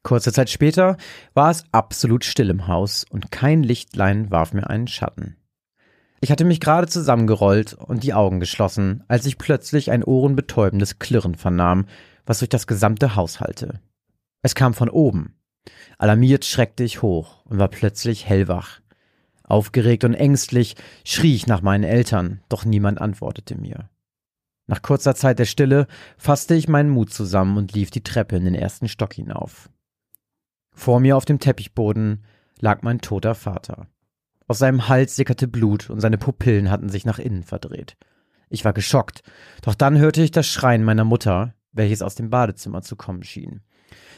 Kurze 0.04 0.34
Zeit 0.34 0.50
später 0.50 0.98
war 1.34 1.52
es 1.52 1.64
absolut 1.72 2.26
still 2.26 2.50
im 2.50 2.68
Haus 2.68 3.06
und 3.10 3.32
kein 3.32 3.64
Lichtlein 3.64 4.32
warf 4.32 4.54
mir 4.54 4.70
einen 4.70 4.88
Schatten. 4.88 5.38
Ich 6.22 6.32
hatte 6.32 6.46
mich 6.46 6.60
gerade 6.60 6.88
zusammengerollt 6.88 7.74
und 7.74 8.04
die 8.04 8.14
Augen 8.14 8.40
geschlossen, 8.40 9.04
als 9.08 9.26
ich 9.26 9.38
plötzlich 9.38 9.92
ein 9.92 10.04
ohrenbetäubendes 10.04 11.00
Klirren 11.00 11.36
vernahm, 11.36 11.86
was 12.26 12.40
durch 12.40 12.50
das 12.50 12.68
gesamte 12.68 13.16
Haus 13.16 13.40
hallte. 13.40 13.80
Es 14.44 14.56
kam 14.56 14.74
von 14.74 14.90
oben, 14.90 15.36
Alarmiert 15.98 16.46
schreckte 16.46 16.84
ich 16.84 17.02
hoch 17.02 17.46
und 17.46 17.60
war 17.60 17.68
plötzlich 17.68 18.28
hellwach. 18.28 18.80
Aufgeregt 19.44 20.04
und 20.04 20.14
ängstlich 20.14 20.76
schrie 21.04 21.36
ich 21.36 21.48
nach 21.48 21.62
meinen 21.62 21.84
Eltern, 21.84 22.42
doch 22.50 22.66
niemand 22.66 23.02
antwortete 23.02 23.56
mir. 23.56 23.90
Nach 24.68 24.82
kurzer 24.82 25.16
Zeit 25.16 25.40
der 25.40 25.46
Stille 25.46 25.88
fasste 26.18 26.56
ich 26.56 26.68
meinen 26.68 26.90
Mut 26.90 27.14
zusammen 27.14 27.58
und 27.58 27.74
lief 27.74 27.92
die 27.92 28.04
Treppe 28.04 28.38
in 28.38 28.46
den 28.46 28.56
ersten 28.56 28.88
Stock 28.88 29.14
hinauf. 29.14 29.70
Vor 30.74 31.00
mir 31.00 31.18
auf 31.18 31.26
dem 31.26 31.40
Teppichboden 31.40 32.24
lag 32.60 32.82
mein 32.82 33.02
toter 33.02 33.36
Vater. 33.36 33.88
Aus 34.48 34.60
seinem 34.60 34.88
Hals 34.88 35.16
sickerte 35.16 35.48
Blut 35.48 35.90
und 35.90 36.02
seine 36.02 36.18
Pupillen 36.18 36.70
hatten 36.70 36.90
sich 36.90 37.06
nach 37.06 37.20
innen 37.20 37.44
verdreht. 37.44 37.96
Ich 38.50 38.66
war 38.66 38.74
geschockt, 38.74 39.24
doch 39.62 39.76
dann 39.76 39.98
hörte 39.98 40.22
ich 40.22 40.32
das 40.32 40.48
Schreien 40.48 40.84
meiner 40.84 41.06
Mutter, 41.06 41.54
welches 41.72 42.02
aus 42.02 42.16
dem 42.16 42.30
Badezimmer 42.30 42.82
zu 42.82 42.96
kommen 42.96 43.24
schien. 43.24 43.62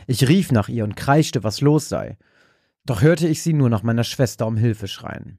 Ich 0.07 0.27
rief 0.27 0.51
nach 0.51 0.69
ihr 0.69 0.83
und 0.83 0.95
kreischte, 0.95 1.43
was 1.43 1.61
los 1.61 1.87
sei. 1.87 2.17
Doch 2.85 3.01
hörte 3.01 3.27
ich 3.27 3.41
sie 3.41 3.53
nur 3.53 3.69
nach 3.69 3.83
meiner 3.83 4.03
Schwester 4.03 4.47
um 4.47 4.57
Hilfe 4.57 4.87
schreien. 4.87 5.37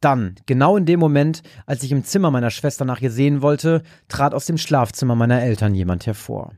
Dann, 0.00 0.34
genau 0.46 0.76
in 0.76 0.86
dem 0.86 0.98
Moment, 0.98 1.42
als 1.66 1.82
ich 1.82 1.92
im 1.92 2.04
Zimmer 2.04 2.30
meiner 2.30 2.50
Schwester 2.50 2.84
nach 2.84 3.00
ihr 3.00 3.10
sehen 3.10 3.42
wollte, 3.42 3.82
trat 4.08 4.34
aus 4.34 4.46
dem 4.46 4.58
Schlafzimmer 4.58 5.14
meiner 5.14 5.42
Eltern 5.42 5.74
jemand 5.74 6.06
hervor. 6.06 6.52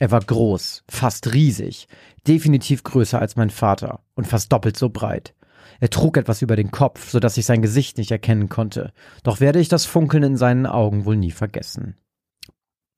Er 0.00 0.10
war 0.10 0.20
groß, 0.20 0.84
fast 0.88 1.32
riesig, 1.34 1.86
definitiv 2.26 2.82
größer 2.82 3.20
als 3.20 3.36
mein 3.36 3.50
Vater 3.50 4.00
und 4.14 4.26
fast 4.26 4.52
doppelt 4.52 4.76
so 4.76 4.90
breit. 4.90 5.34
Er 5.80 5.90
trug 5.90 6.16
etwas 6.16 6.42
über 6.42 6.56
den 6.56 6.70
Kopf, 6.70 7.10
so 7.10 7.20
dass 7.20 7.36
ich 7.36 7.46
sein 7.46 7.62
Gesicht 7.62 7.98
nicht 7.98 8.10
erkennen 8.10 8.48
konnte, 8.48 8.92
doch 9.22 9.40
werde 9.40 9.60
ich 9.60 9.68
das 9.68 9.86
Funkeln 9.86 10.22
in 10.22 10.36
seinen 10.36 10.66
Augen 10.66 11.04
wohl 11.04 11.16
nie 11.16 11.30
vergessen. 11.30 11.96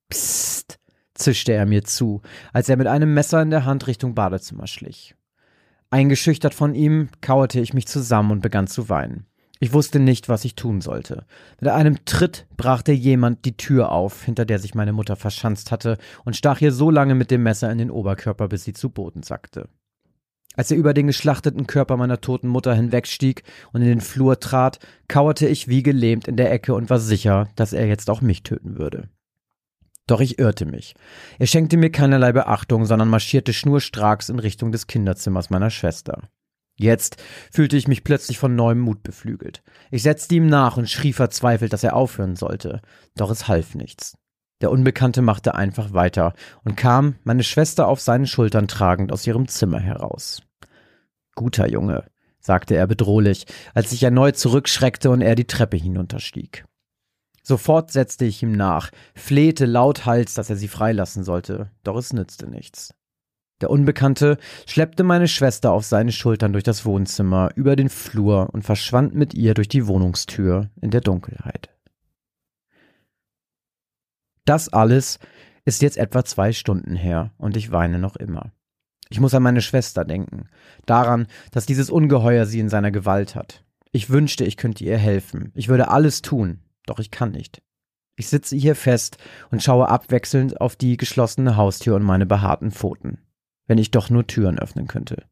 Psst, 0.09 0.79
zischte 1.13 1.53
er 1.53 1.65
mir 1.65 1.83
zu, 1.83 2.21
als 2.53 2.69
er 2.69 2.77
mit 2.77 2.87
einem 2.87 3.13
Messer 3.13 3.41
in 3.41 3.49
der 3.49 3.65
Hand 3.65 3.87
Richtung 3.87 4.15
Badezimmer 4.15 4.67
schlich. 4.67 5.15
Eingeschüchtert 5.89 6.53
von 6.53 6.75
ihm, 6.75 7.09
kauerte 7.21 7.59
ich 7.59 7.73
mich 7.73 7.87
zusammen 7.87 8.31
und 8.31 8.41
begann 8.41 8.67
zu 8.67 8.89
weinen. 8.89 9.27
Ich 9.59 9.73
wusste 9.73 9.99
nicht, 9.99 10.29
was 10.29 10.45
ich 10.45 10.55
tun 10.55 10.81
sollte. 10.81 11.25
Mit 11.59 11.69
einem 11.69 12.05
Tritt 12.05 12.45
brachte 12.57 12.91
jemand 12.91 13.45
die 13.45 13.57
Tür 13.57 13.91
auf, 13.91 14.23
hinter 14.23 14.45
der 14.45 14.59
sich 14.59 14.75
meine 14.75 14.93
Mutter 14.93 15.15
verschanzt 15.15 15.71
hatte, 15.71 15.97
und 16.25 16.35
stach 16.35 16.61
ihr 16.61 16.71
so 16.71 16.91
lange 16.91 17.15
mit 17.15 17.31
dem 17.31 17.43
Messer 17.43 17.71
in 17.71 17.77
den 17.77 17.91
Oberkörper, 17.91 18.47
bis 18.47 18.63
sie 18.63 18.73
zu 18.73 18.89
Boden 18.89 19.23
sackte. 19.23 19.69
Als 20.55 20.71
er 20.71 20.77
über 20.77 20.93
den 20.93 21.07
geschlachteten 21.07 21.67
Körper 21.67 21.97
meiner 21.97 22.19
toten 22.19 22.47
Mutter 22.47 22.73
hinwegstieg 22.73 23.43
und 23.73 23.81
in 23.81 23.87
den 23.87 24.01
Flur 24.01 24.39
trat, 24.39 24.79
kauerte 25.07 25.47
ich 25.47 25.67
wie 25.67 25.83
gelähmt 25.83 26.27
in 26.27 26.35
der 26.35 26.51
Ecke 26.51 26.73
und 26.73 26.89
war 26.89 26.99
sicher, 26.99 27.47
dass 27.55 27.73
er 27.73 27.85
jetzt 27.87 28.09
auch 28.09 28.21
mich 28.21 28.41
töten 28.41 28.77
würde. 28.77 29.09
Doch 30.07 30.21
ich 30.21 30.39
irrte 30.39 30.65
mich. 30.65 30.95
Er 31.37 31.47
schenkte 31.47 31.77
mir 31.77 31.91
keinerlei 31.91 32.31
Beachtung, 32.31 32.85
sondern 32.85 33.09
marschierte 33.09 33.53
schnurstracks 33.53 34.29
in 34.29 34.39
Richtung 34.39 34.71
des 34.71 34.87
Kinderzimmers 34.87 35.49
meiner 35.49 35.69
Schwester. 35.69 36.23
Jetzt 36.79 37.17
fühlte 37.51 37.75
ich 37.75 37.87
mich 37.87 38.03
plötzlich 38.03 38.37
von 38.37 38.55
neuem 38.55 38.79
Mut 38.79 39.01
beflügelt. 39.01 39.63
Ich 39.89 40.03
setzte 40.03 40.35
ihm 40.35 40.47
nach 40.47 40.77
und 40.77 40.89
schrie 40.89 41.11
verzweifelt, 41.11 41.73
dass 41.73 41.83
er 41.83 41.95
aufhören 41.95 42.35
sollte. 42.35 42.81
Doch 43.15 43.31
es 43.31 43.47
half 43.47 43.73
nichts. 43.73 44.15
Der 44.61 44.71
Unbekannte 44.71 45.21
machte 45.21 45.55
einfach 45.55 45.93
weiter 45.93 46.33
und 46.63 46.77
kam, 46.77 47.15
meine 47.23 47.43
Schwester 47.43 47.87
auf 47.87 47.99
seinen 47.99 48.27
Schultern 48.27 48.67
tragend, 48.67 49.11
aus 49.11 49.25
ihrem 49.25 49.47
Zimmer 49.47 49.79
heraus. 49.79 50.41
Guter 51.35 51.67
Junge, 51.69 52.05
sagte 52.39 52.75
er 52.75 52.87
bedrohlich, 52.87 53.45
als 53.73 53.91
ich 53.91 54.01
erneut 54.03 54.37
zurückschreckte 54.37 55.09
und 55.09 55.21
er 55.21 55.35
die 55.35 55.45
Treppe 55.45 55.77
hinunterstieg. 55.77 56.65
Sofort 57.43 57.91
setzte 57.91 58.25
ich 58.25 58.43
ihm 58.43 58.51
nach, 58.51 58.91
flehte 59.15 59.65
lauthals, 59.65 60.33
dass 60.33 60.49
er 60.49 60.57
sie 60.57 60.67
freilassen 60.67 61.23
sollte, 61.23 61.71
doch 61.83 61.95
es 61.95 62.11
nützte 62.11 62.47
nichts. 62.47 62.93
Der 63.61 63.71
Unbekannte 63.71 64.37
schleppte 64.67 65.03
meine 65.03 65.27
Schwester 65.27 65.71
auf 65.71 65.85
seine 65.85 66.11
Schultern 66.11 66.53
durch 66.53 66.63
das 66.63 66.85
Wohnzimmer, 66.85 67.49
über 67.55 67.75
den 67.75 67.89
Flur 67.89 68.49
und 68.51 68.63
verschwand 68.63 69.15
mit 69.15 69.33
ihr 69.33 69.55
durch 69.55 69.67
die 69.67 69.87
Wohnungstür 69.87 70.69
in 70.79 70.91
der 70.91 71.01
Dunkelheit. 71.01 71.69
Das 74.45 74.69
alles 74.69 75.19
ist 75.65 75.81
jetzt 75.81 75.97
etwa 75.97 76.23
zwei 76.23 76.53
Stunden 76.53 76.95
her 76.95 77.33
und 77.37 77.57
ich 77.57 77.71
weine 77.71 77.99
noch 77.99 78.15
immer. 78.15 78.51
Ich 79.09 79.19
muss 79.19 79.33
an 79.33 79.43
meine 79.43 79.61
Schwester 79.61 80.05
denken, 80.05 80.49
daran, 80.85 81.27
dass 81.51 81.65
dieses 81.65 81.89
Ungeheuer 81.89 82.45
sie 82.45 82.59
in 82.59 82.69
seiner 82.69 82.91
Gewalt 82.91 83.35
hat. 83.35 83.63
Ich 83.91 84.09
wünschte, 84.09 84.43
ich 84.43 84.57
könnte 84.57 84.83
ihr 84.83 84.97
helfen. 84.97 85.51
Ich 85.55 85.67
würde 85.67 85.89
alles 85.89 86.21
tun, 86.21 86.59
doch 86.85 86.99
ich 86.99 87.09
kann 87.09 87.31
nicht. 87.31 87.61
Ich 88.15 88.29
sitze 88.29 88.55
hier 88.55 88.75
fest 88.75 89.17
und 89.51 89.63
schaue 89.63 89.89
abwechselnd 89.89 90.61
auf 90.61 90.75
die 90.75 90.97
geschlossene 90.97 91.55
Haustür 91.55 91.95
und 91.95 92.03
meine 92.03 92.25
behaarten 92.25 92.71
Pfoten. 92.71 93.19
Wenn 93.67 93.77
ich 93.77 93.91
doch 93.91 94.09
nur 94.09 94.25
Türen 94.25 94.57
öffnen 94.57 94.87
könnte. 94.87 95.25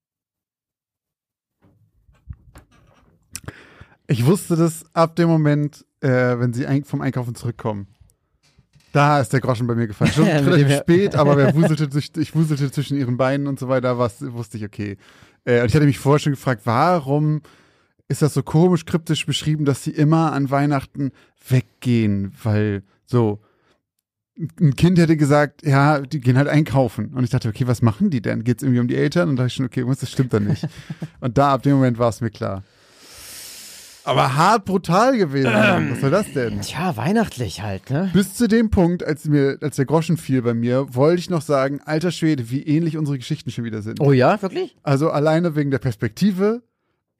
Ich 4.07 4.25
wusste 4.25 4.55
das 4.55 4.85
ab 4.93 5.15
dem 5.15 5.27
Moment, 5.29 5.85
äh, 6.01 6.09
wenn 6.09 6.53
sie 6.53 6.65
vom 6.83 7.01
Einkaufen 7.01 7.33
zurückkommen. 7.33 7.87
Da 8.91 9.19
ist 9.19 9.33
der 9.33 9.41
Groschen 9.41 9.67
bei 9.67 9.75
mir 9.75 9.87
gefallen. 9.87 10.11
Schon 10.11 10.25
relativ 10.25 10.77
spät, 10.77 11.15
aber 11.15 11.35
wer 11.35 11.53
wuselte 11.55 11.89
ich 11.97 12.35
wuselte 12.35 12.71
zwischen 12.71 12.97
ihren 12.97 13.17
Beinen 13.17 13.47
und 13.47 13.59
so 13.59 13.67
weiter, 13.67 13.97
was 13.97 14.21
wusste 14.21 14.57
ich, 14.57 14.63
okay. 14.63 14.97
Äh, 15.43 15.61
und 15.61 15.67
ich 15.67 15.75
hatte 15.75 15.85
mich 15.85 15.99
vorher 15.99 16.19
schon 16.19 16.33
gefragt, 16.33 16.61
warum 16.65 17.41
ist 18.07 18.21
das 18.21 18.33
so 18.33 18.43
komisch 18.43 18.85
kryptisch 18.85 19.25
beschrieben, 19.25 19.65
dass 19.65 19.83
sie 19.83 19.91
immer 19.91 20.31
an 20.31 20.51
Weihnachten 20.51 21.11
weggehen, 21.49 22.33
weil 22.43 22.83
so 23.05 23.41
ein 24.37 24.75
Kind 24.75 24.99
hätte 24.99 25.15
gesagt, 25.15 25.65
ja, 25.65 26.01
die 26.01 26.19
gehen 26.19 26.37
halt 26.37 26.49
einkaufen. 26.49 27.13
Und 27.13 27.23
ich 27.23 27.29
dachte, 27.29 27.47
okay, 27.47 27.67
was 27.67 27.81
machen 27.81 28.09
die 28.09 28.21
denn? 28.21 28.43
Geht 28.43 28.57
es 28.57 28.63
irgendwie 28.63 28.81
um 28.81 28.87
die 28.87 28.95
Eltern? 28.95 29.29
Und 29.29 29.37
da 29.37 29.43
dachte 29.43 29.47
ich 29.47 29.53
schon, 29.53 29.65
okay, 29.65 29.87
was, 29.87 29.99
das 29.99 30.11
stimmt 30.11 30.33
dann 30.33 30.45
nicht. 30.45 30.67
und 31.21 31.37
da, 31.37 31.53
ab 31.53 31.63
dem 31.63 31.75
Moment 31.75 31.97
war 31.99 32.09
es 32.09 32.21
mir 32.21 32.31
klar. 32.31 32.63
Aber 34.03 34.35
hart 34.35 34.65
brutal 34.65 35.17
gewesen. 35.17 35.51
Ähm, 35.55 35.91
was 35.91 36.01
soll 36.01 36.11
das 36.11 36.31
denn? 36.31 36.61
Tja, 36.61 36.95
weihnachtlich 36.95 37.63
halt, 37.63 37.89
ne? 37.89 38.11
Bis 38.13 38.35
zu 38.35 38.47
dem 38.47 38.69
Punkt, 38.69 39.03
als 39.03 39.25
mir, 39.25 39.57
als 39.61 39.77
der 39.77 39.85
Groschen 39.85 40.17
fiel 40.17 40.43
bei 40.43 40.53
mir, 40.53 40.93
wollte 40.93 41.19
ich 41.19 41.29
noch 41.31 41.41
sagen, 41.41 41.79
alter 41.83 42.11
Schwede, 42.11 42.51
wie 42.51 42.61
ähnlich 42.61 42.97
unsere 42.97 43.17
Geschichten 43.17 43.49
schon 43.49 43.63
wieder 43.63 43.81
sind. 43.81 43.99
Oh 43.99 44.11
ja, 44.11 44.39
wirklich? 44.43 44.75
Also 44.83 45.09
alleine 45.09 45.55
wegen 45.55 45.71
der 45.71 45.79
Perspektive, 45.79 46.61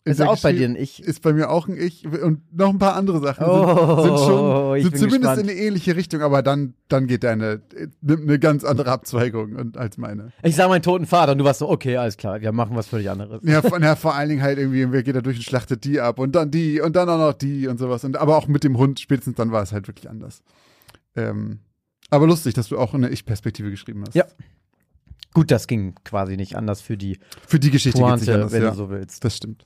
ist 0.06 0.22
auch 0.22 0.40
bei 0.40 0.54
dir 0.54 0.70
ein 0.70 0.76
Ich. 0.76 1.02
Ist 1.02 1.24
bei 1.24 1.34
mir 1.34 1.50
auch 1.50 1.68
ein 1.68 1.76
Ich. 1.76 2.06
Und 2.06 2.42
noch 2.56 2.70
ein 2.70 2.78
paar 2.78 2.96
andere 2.96 3.20
Sachen 3.20 3.44
oh, 3.48 4.04
sind, 4.04 4.18
sind, 4.18 4.28
schon 4.28 4.82
sind 4.82 4.98
zumindest 4.98 5.22
gespannt. 5.22 5.42
in 5.42 5.50
eine 5.50 5.60
ähnliche 5.60 5.96
Richtung, 5.96 6.22
aber 6.22 6.44
dann, 6.44 6.76
dann 6.90 7.08
geht 7.08 7.24
deine 7.24 7.62
eine 8.08 8.38
ganz 8.38 8.64
andere 8.64 8.92
Abzweigung 8.92 9.56
und, 9.56 9.78
als 9.78 9.98
meine. 9.98 10.32
Ich 10.44 10.56
sah 10.56 10.68
meinen 10.68 10.84
toten 10.84 11.08
Vater 11.08 11.32
und 11.32 11.40
du 11.40 11.44
warst 11.44 11.60
so, 11.60 11.68
okay, 11.68 11.98
alles 11.98 12.18
klar, 12.18 12.40
wir 12.40 12.52
machen 12.52 12.76
was 12.76 12.86
völlig 12.86 13.10
anderes. 13.10 13.42
Ja, 13.44 13.64
von, 13.64 13.82
ja, 13.82 13.96
vor 13.96 14.14
allen 14.14 14.30
Dingen 14.30 14.44
halt 14.44 14.60
irgendwie, 14.60 14.92
wer 14.92 15.02
geht 15.02 15.16
da 15.16 15.22
durch 15.22 15.38
und 15.38 15.44
schlachtet 15.44 15.84
die 15.84 16.00
ab 16.00 16.20
und 16.20 16.36
dann 16.36 16.52
die 16.52 16.80
und 16.82 16.96
dann 16.96 17.10
auch 17.10 17.18
noch 17.18 17.34
die 17.34 17.68
und 17.68 17.80
sowas. 17.80 18.04
Und, 18.04 18.16
aber 18.16 18.38
auch 18.38 18.48
mit 18.48 18.64
dem 18.64 18.78
Hund, 18.78 19.00
spätestens 19.00 19.36
dann 19.36 19.52
war 19.52 19.64
es 19.64 19.72
halt 19.72 19.88
wirklich 19.88 20.08
anders. 20.08 20.44
Ähm, 21.16 21.62
aber 22.12 22.28
lustig, 22.28 22.54
dass 22.54 22.68
du 22.68 22.78
auch 22.78 22.94
eine 22.94 23.10
Ich-Perspektive 23.10 23.72
geschrieben 23.72 24.04
hast. 24.06 24.14
Ja. 24.14 24.26
Gut, 25.34 25.50
das 25.50 25.66
ging 25.66 25.96
quasi 26.04 26.38
nicht 26.38 26.56
anders 26.56 26.82
für 26.82 26.96
die 26.96 27.18
Für 27.48 27.60
die 27.60 27.72
Geschichte 27.72 28.00
Pointe, 28.00 28.22
nicht 28.22 28.34
anders, 28.34 28.52
wenn 28.52 28.64
ja. 28.64 28.70
du 28.70 28.76
so 28.76 28.90
willst. 28.92 29.26
Das 29.26 29.36
stimmt. 29.36 29.66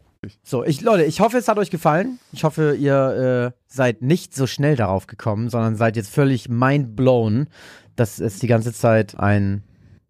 So, 0.43 0.63
ich, 0.63 0.81
Leute, 0.81 1.03
ich 1.03 1.19
hoffe, 1.19 1.37
es 1.37 1.47
hat 1.47 1.57
euch 1.57 1.71
gefallen. 1.71 2.19
Ich 2.31 2.43
hoffe, 2.43 2.75
ihr 2.75 3.53
äh, 3.55 3.59
seid 3.65 4.03
nicht 4.03 4.35
so 4.35 4.45
schnell 4.45 4.75
darauf 4.75 5.07
gekommen, 5.07 5.49
sondern 5.49 5.75
seid 5.75 5.95
jetzt 5.95 6.13
völlig 6.13 6.47
mind 6.47 6.95
blown, 6.95 7.47
dass 7.95 8.19
es 8.19 8.37
die 8.37 8.47
ganze 8.47 8.71
Zeit 8.71 9.17
ein. 9.17 9.63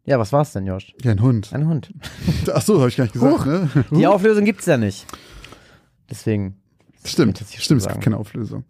Ja, 0.04 0.20
was 0.20 0.34
war 0.34 0.42
es 0.42 0.52
denn, 0.52 0.66
Josh? 0.66 0.94
Ja, 1.02 1.12
ein 1.12 1.22
Hund. 1.22 1.54
Ein 1.54 1.68
Hund. 1.68 1.94
Ach 2.54 2.62
so, 2.62 2.80
habe 2.80 2.90
ich 2.90 2.98
gar 2.98 3.06
nicht 3.06 3.14
gesagt, 3.14 3.40
Huch. 3.40 3.46
ne? 3.46 3.70
Die 3.92 4.08
Auflösung 4.08 4.44
gibt's 4.44 4.66
ja 4.66 4.78
nicht. 4.78 5.06
Deswegen. 6.10 6.58
Stimmt, 7.06 7.44
stimmt, 7.58 7.82
es 7.82 7.88
gibt 7.88 8.02
keine 8.02 8.18
Auflösung. 8.18 8.66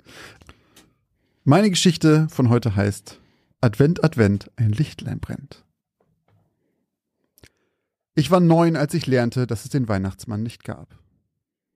Meine 1.43 1.69
Geschichte 1.69 2.27
von 2.29 2.49
heute 2.49 2.75
heißt 2.75 3.19
Advent, 3.61 4.03
Advent, 4.03 4.51
ein 4.57 4.69
Lichtlein 4.69 5.19
brennt. 5.19 5.65
Ich 8.13 8.29
war 8.29 8.39
neun, 8.39 8.75
als 8.75 8.93
ich 8.93 9.07
lernte, 9.07 9.47
dass 9.47 9.63
es 9.63 9.69
den 9.69 9.87
Weihnachtsmann 9.89 10.43
nicht 10.43 10.63
gab. 10.63 11.00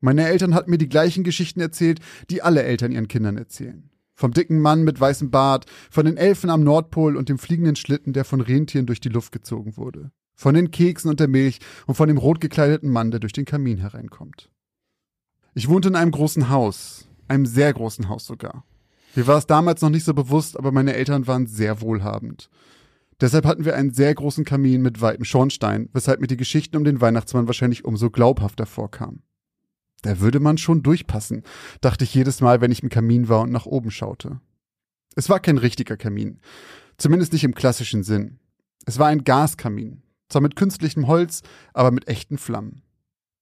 Meine 0.06 0.28
Eltern 0.28 0.54
hatten 0.54 0.70
mir 0.70 0.78
die 0.78 0.88
gleichen 0.88 1.24
Geschichten 1.24 1.60
erzählt, 1.60 2.00
die 2.30 2.44
alle 2.44 2.62
Eltern 2.62 2.92
ihren 2.92 3.08
Kindern 3.08 3.38
erzählen. 3.38 3.90
Vom 4.14 4.34
dicken 4.34 4.60
Mann 4.60 4.84
mit 4.84 5.00
weißem 5.00 5.32
Bart, 5.32 5.66
von 5.90 6.06
den 6.06 6.16
Elfen 6.16 6.52
am 6.52 6.64
Nordpol 6.64 7.18
und 7.18 7.28
dem 7.28 7.40
fliegenden 7.40 7.76
Schlitten, 7.76 8.14
der 8.14 8.24
von 8.24 8.40
Rentieren 8.40 8.86
durch 8.86 9.00
die 9.00 9.10
Luft 9.10 9.32
gezogen 9.32 9.78
wurde. 9.78 10.12
Von 10.36 10.54
den 10.54 10.70
Keksen 10.70 11.10
und 11.10 11.20
der 11.20 11.28
Milch 11.28 11.58
und 11.88 11.96
von 11.96 12.08
dem 12.08 12.20
rot 12.20 12.40
gekleideten 12.40 12.92
Mann, 12.92 13.10
der 13.10 13.20
durch 13.20 13.34
den 13.34 13.46
Kamin 13.46 13.80
hereinkommt. 13.80 14.52
Ich 15.56 15.70
wohnte 15.70 15.88
in 15.88 15.96
einem 15.96 16.12
großen 16.12 16.50
Haus, 16.50 17.08
einem 17.28 17.48
sehr 17.48 17.74
großen 17.74 18.08
Haus 18.08 18.28
sogar. 18.28 18.64
Mir 19.16 19.26
war 19.26 19.40
es 19.40 19.48
damals 19.48 19.82
noch 19.82 19.90
nicht 19.90 20.04
so 20.04 20.14
bewusst, 20.14 20.56
aber 20.56 20.72
meine 20.72 20.94
Eltern 20.94 21.26
waren 21.26 21.48
sehr 21.48 21.82
wohlhabend. 21.82 22.52
Deshalb 23.22 23.48
hatten 23.48 23.66
wir 23.66 23.76
einen 23.76 23.92
sehr 23.92 24.14
großen 24.14 24.46
Kamin 24.46 24.84
mit 24.84 25.02
weitem 25.02 25.26
Schornstein, 25.26 25.90
weshalb 25.94 26.22
mir 26.22 26.28
die 26.28 26.38
Geschichten 26.38 26.78
um 26.78 26.84
den 26.84 27.02
Weihnachtsmann 27.02 27.48
wahrscheinlich 27.48 27.86
umso 27.86 28.12
glaubhafter 28.12 28.68
vorkamen. 28.68 29.24
Da 30.02 30.20
würde 30.20 30.40
man 30.40 30.58
schon 30.58 30.84
durchpassen, 30.84 31.44
dachte 31.82 32.04
ich 32.04 32.14
jedes 32.14 32.42
Mal, 32.42 32.62
wenn 32.62 32.72
ich 32.72 32.84
im 32.84 32.90
Kamin 32.90 33.28
war 33.28 33.42
und 33.42 33.52
nach 33.52 33.66
oben 33.66 33.92
schaute. 33.92 34.40
Es 35.16 35.30
war 35.30 35.40
kein 35.40 35.58
richtiger 35.58 35.98
Kamin, 35.98 36.40
zumindest 36.98 37.34
nicht 37.34 37.44
im 37.44 37.56
klassischen 37.56 38.04
Sinn. 38.04 38.40
Es 38.86 39.00
war 39.00 39.08
ein 39.08 39.24
Gaskamin, 39.24 40.04
zwar 40.30 40.42
mit 40.42 40.56
künstlichem 40.56 41.08
Holz, 41.08 41.42
aber 41.74 41.92
mit 41.92 42.08
echten 42.08 42.38
Flammen. 42.38 42.82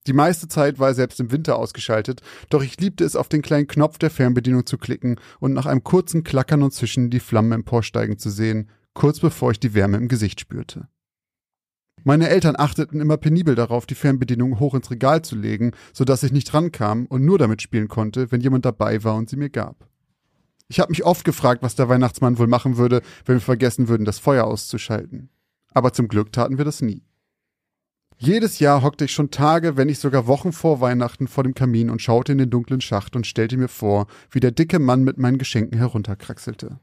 Die 0.06 0.12
meiste 0.12 0.48
Zeit 0.48 0.78
war 0.78 0.88
er 0.88 0.94
selbst 0.94 1.18
im 1.20 1.32
Winter 1.32 1.56
ausgeschaltet, 1.56 2.20
doch 2.50 2.62
ich 2.62 2.78
liebte 2.78 3.04
es, 3.04 3.16
auf 3.16 3.28
den 3.28 3.42
kleinen 3.42 3.66
Knopf 3.66 3.98
der 3.98 4.10
Fernbedienung 4.10 4.66
zu 4.66 4.76
klicken 4.76 5.18
und 5.40 5.54
nach 5.54 5.66
einem 5.66 5.82
kurzen 5.82 6.24
Klackern 6.24 6.62
und 6.62 6.72
Zischen 6.72 7.10
die 7.10 7.20
Flammen 7.20 7.52
emporsteigen 7.52 8.18
zu 8.18 8.30
sehen, 8.30 8.68
kurz 8.92 9.20
bevor 9.20 9.50
ich 9.50 9.60
die 9.60 9.74
Wärme 9.74 9.96
im 9.96 10.08
Gesicht 10.08 10.40
spürte. 10.40 10.88
Meine 12.06 12.28
Eltern 12.28 12.56
achteten 12.56 13.00
immer 13.00 13.16
penibel 13.16 13.54
darauf, 13.54 13.86
die 13.86 13.94
Fernbedienung 13.94 14.60
hoch 14.60 14.74
ins 14.74 14.90
Regal 14.90 15.22
zu 15.22 15.36
legen, 15.36 15.72
sodass 15.94 16.22
ich 16.22 16.32
nicht 16.32 16.52
rankam 16.52 17.06
und 17.06 17.24
nur 17.24 17.38
damit 17.38 17.62
spielen 17.62 17.88
konnte, 17.88 18.30
wenn 18.30 18.42
jemand 18.42 18.66
dabei 18.66 19.02
war 19.04 19.16
und 19.16 19.30
sie 19.30 19.36
mir 19.36 19.48
gab. 19.48 19.88
Ich 20.68 20.80
habe 20.80 20.90
mich 20.90 21.04
oft 21.04 21.24
gefragt, 21.24 21.62
was 21.62 21.76
der 21.76 21.88
Weihnachtsmann 21.88 22.38
wohl 22.38 22.46
machen 22.46 22.76
würde, 22.76 23.00
wenn 23.24 23.36
wir 23.36 23.40
vergessen 23.40 23.88
würden, 23.88 24.04
das 24.04 24.18
Feuer 24.18 24.44
auszuschalten. 24.44 25.30
Aber 25.72 25.94
zum 25.94 26.08
Glück 26.08 26.30
taten 26.30 26.58
wir 26.58 26.64
das 26.66 26.82
nie. 26.82 27.02
Jedes 28.16 28.58
Jahr 28.58 28.82
hockte 28.82 29.06
ich 29.06 29.12
schon 29.12 29.30
Tage, 29.30 29.76
wenn 29.76 29.88
nicht 29.88 30.00
sogar 30.00 30.26
Wochen 30.26 30.52
vor 30.52 30.80
Weihnachten 30.80 31.26
vor 31.26 31.42
dem 31.42 31.54
Kamin 31.54 31.90
und 31.90 32.02
schaute 32.02 32.32
in 32.32 32.38
den 32.38 32.50
dunklen 32.50 32.80
Schacht 32.80 33.16
und 33.16 33.26
stellte 33.26 33.56
mir 33.56 33.68
vor, 33.68 34.06
wie 34.30 34.40
der 34.40 34.52
dicke 34.52 34.78
Mann 34.78 35.04
mit 35.04 35.18
meinen 35.18 35.38
Geschenken 35.38 35.78
herunterkraxelte. 35.78 36.78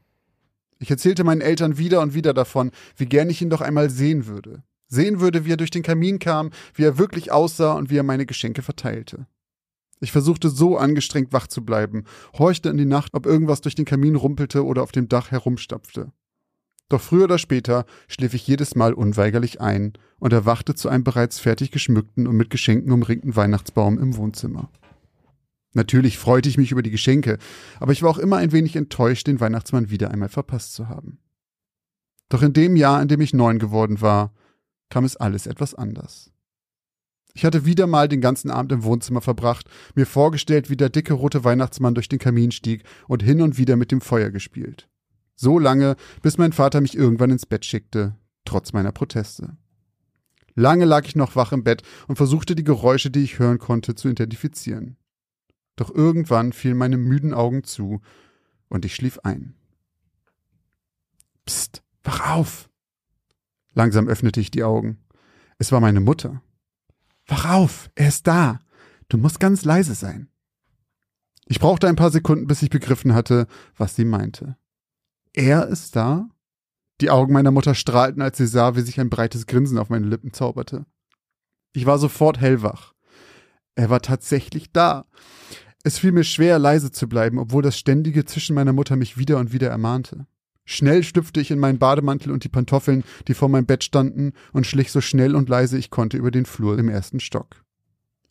Ich 0.78 0.90
erzählte 0.90 1.24
meinen 1.24 1.40
Eltern 1.40 1.78
wieder 1.78 2.00
und 2.00 2.12
wieder 2.12 2.34
davon, 2.34 2.70
wie 2.96 3.06
gern 3.06 3.30
ich 3.30 3.40
ihn 3.40 3.50
doch 3.50 3.60
einmal 3.60 3.88
sehen 3.88 4.26
würde. 4.26 4.62
Sehen 4.92 5.20
würde, 5.20 5.46
wie 5.46 5.52
er 5.52 5.56
durch 5.56 5.70
den 5.70 5.82
Kamin 5.82 6.18
kam, 6.18 6.50
wie 6.74 6.84
er 6.84 6.98
wirklich 6.98 7.32
aussah 7.32 7.72
und 7.72 7.88
wie 7.88 7.96
er 7.96 8.02
meine 8.02 8.26
Geschenke 8.26 8.60
verteilte. 8.60 9.26
Ich 10.00 10.12
versuchte 10.12 10.50
so 10.50 10.76
angestrengt 10.76 11.32
wach 11.32 11.46
zu 11.46 11.64
bleiben, 11.64 12.04
horchte 12.36 12.68
in 12.68 12.76
die 12.76 12.84
Nacht, 12.84 13.14
ob 13.14 13.24
irgendwas 13.24 13.62
durch 13.62 13.74
den 13.74 13.86
Kamin 13.86 14.16
rumpelte 14.16 14.66
oder 14.66 14.82
auf 14.82 14.92
dem 14.92 15.08
Dach 15.08 15.30
herumstapfte. 15.30 16.12
Doch 16.90 17.00
früher 17.00 17.24
oder 17.24 17.38
später 17.38 17.86
schlief 18.06 18.34
ich 18.34 18.46
jedes 18.46 18.74
Mal 18.74 18.92
unweigerlich 18.92 19.62
ein 19.62 19.94
und 20.18 20.34
erwachte 20.34 20.74
zu 20.74 20.90
einem 20.90 21.04
bereits 21.04 21.38
fertig 21.38 21.70
geschmückten 21.70 22.26
und 22.26 22.36
mit 22.36 22.50
Geschenken 22.50 22.92
umringten 22.92 23.34
Weihnachtsbaum 23.34 23.98
im 23.98 24.18
Wohnzimmer. 24.18 24.68
Natürlich 25.72 26.18
freute 26.18 26.50
ich 26.50 26.58
mich 26.58 26.70
über 26.70 26.82
die 26.82 26.90
Geschenke, 26.90 27.38
aber 27.80 27.92
ich 27.92 28.02
war 28.02 28.10
auch 28.10 28.18
immer 28.18 28.36
ein 28.36 28.52
wenig 28.52 28.76
enttäuscht, 28.76 29.26
den 29.26 29.40
Weihnachtsmann 29.40 29.88
wieder 29.88 30.10
einmal 30.10 30.28
verpasst 30.28 30.74
zu 30.74 30.90
haben. 30.90 31.16
Doch 32.28 32.42
in 32.42 32.52
dem 32.52 32.76
Jahr, 32.76 33.00
in 33.00 33.08
dem 33.08 33.22
ich 33.22 33.32
neun 33.32 33.58
geworden 33.58 34.02
war, 34.02 34.34
kam 34.92 35.04
es 35.06 35.16
alles 35.16 35.46
etwas 35.46 35.74
anders. 35.74 36.30
Ich 37.32 37.46
hatte 37.46 37.64
wieder 37.64 37.86
mal 37.86 38.08
den 38.08 38.20
ganzen 38.20 38.50
Abend 38.50 38.72
im 38.72 38.84
Wohnzimmer 38.84 39.22
verbracht, 39.22 39.66
mir 39.94 40.04
vorgestellt, 40.04 40.68
wie 40.68 40.76
der 40.76 40.90
dicke 40.90 41.14
rote 41.14 41.44
Weihnachtsmann 41.44 41.94
durch 41.94 42.10
den 42.10 42.18
Kamin 42.18 42.50
stieg 42.50 42.84
und 43.08 43.22
hin 43.22 43.40
und 43.40 43.56
wieder 43.56 43.76
mit 43.76 43.90
dem 43.90 44.02
Feuer 44.02 44.28
gespielt. 44.28 44.90
So 45.34 45.58
lange, 45.58 45.96
bis 46.20 46.36
mein 46.36 46.52
Vater 46.52 46.82
mich 46.82 46.94
irgendwann 46.94 47.30
ins 47.30 47.46
Bett 47.46 47.64
schickte, 47.64 48.18
trotz 48.44 48.74
meiner 48.74 48.92
Proteste. 48.92 49.56
Lange 50.54 50.84
lag 50.84 51.06
ich 51.06 51.16
noch 51.16 51.36
wach 51.36 51.52
im 51.52 51.64
Bett 51.64 51.82
und 52.06 52.16
versuchte 52.16 52.54
die 52.54 52.62
Geräusche, 52.62 53.10
die 53.10 53.24
ich 53.24 53.38
hören 53.38 53.56
konnte, 53.56 53.94
zu 53.94 54.10
identifizieren. 54.10 54.98
Doch 55.76 55.90
irgendwann 55.90 56.52
fielen 56.52 56.76
meine 56.76 56.98
müden 56.98 57.32
Augen 57.32 57.64
zu 57.64 58.02
und 58.68 58.84
ich 58.84 58.94
schlief 58.94 59.20
ein. 59.20 59.54
Psst, 61.46 61.82
wach 62.04 62.36
auf! 62.36 62.68
Langsam 63.74 64.08
öffnete 64.08 64.40
ich 64.40 64.50
die 64.50 64.64
Augen. 64.64 64.98
Es 65.58 65.72
war 65.72 65.80
meine 65.80 66.00
Mutter. 66.00 66.42
Wach 67.26 67.48
auf, 67.50 67.90
er 67.94 68.08
ist 68.08 68.26
da. 68.26 68.58
Du 69.08 69.18
musst 69.18 69.40
ganz 69.40 69.64
leise 69.64 69.94
sein. 69.94 70.28
Ich 71.46 71.60
brauchte 71.60 71.88
ein 71.88 71.96
paar 71.96 72.10
Sekunden, 72.10 72.46
bis 72.46 72.62
ich 72.62 72.70
begriffen 72.70 73.14
hatte, 73.14 73.46
was 73.76 73.94
sie 73.94 74.04
meinte. 74.04 74.56
Er 75.32 75.66
ist 75.68 75.96
da? 75.96 76.28
Die 77.00 77.10
Augen 77.10 77.32
meiner 77.32 77.50
Mutter 77.50 77.74
strahlten, 77.74 78.22
als 78.22 78.38
sie 78.38 78.46
sah, 78.46 78.76
wie 78.76 78.82
sich 78.82 79.00
ein 79.00 79.10
breites 79.10 79.46
Grinsen 79.46 79.78
auf 79.78 79.88
meine 79.88 80.06
Lippen 80.06 80.32
zauberte. 80.32 80.86
Ich 81.72 81.86
war 81.86 81.98
sofort 81.98 82.40
hellwach. 82.40 82.92
Er 83.74 83.90
war 83.90 84.02
tatsächlich 84.02 84.72
da. 84.72 85.06
Es 85.84 85.98
fiel 85.98 86.12
mir 86.12 86.24
schwer, 86.24 86.58
leise 86.58 86.92
zu 86.92 87.08
bleiben, 87.08 87.38
obwohl 87.38 87.62
das 87.62 87.78
ständige 87.78 88.24
Zischen 88.24 88.54
meiner 88.54 88.72
Mutter 88.72 88.96
mich 88.96 89.18
wieder 89.18 89.38
und 89.38 89.52
wieder 89.52 89.68
ermahnte. 89.68 90.26
Schnell 90.64 91.02
schlüpfte 91.02 91.40
ich 91.40 91.50
in 91.50 91.58
meinen 91.58 91.78
Bademantel 91.78 92.30
und 92.30 92.44
die 92.44 92.48
Pantoffeln, 92.48 93.04
die 93.26 93.34
vor 93.34 93.48
meinem 93.48 93.66
Bett 93.66 93.82
standen, 93.84 94.32
und 94.52 94.66
schlich 94.66 94.92
so 94.92 95.00
schnell 95.00 95.34
und 95.34 95.48
leise 95.48 95.76
ich 95.76 95.90
konnte 95.90 96.16
über 96.16 96.30
den 96.30 96.46
Flur 96.46 96.78
im 96.78 96.88
ersten 96.88 97.20
Stock. 97.20 97.64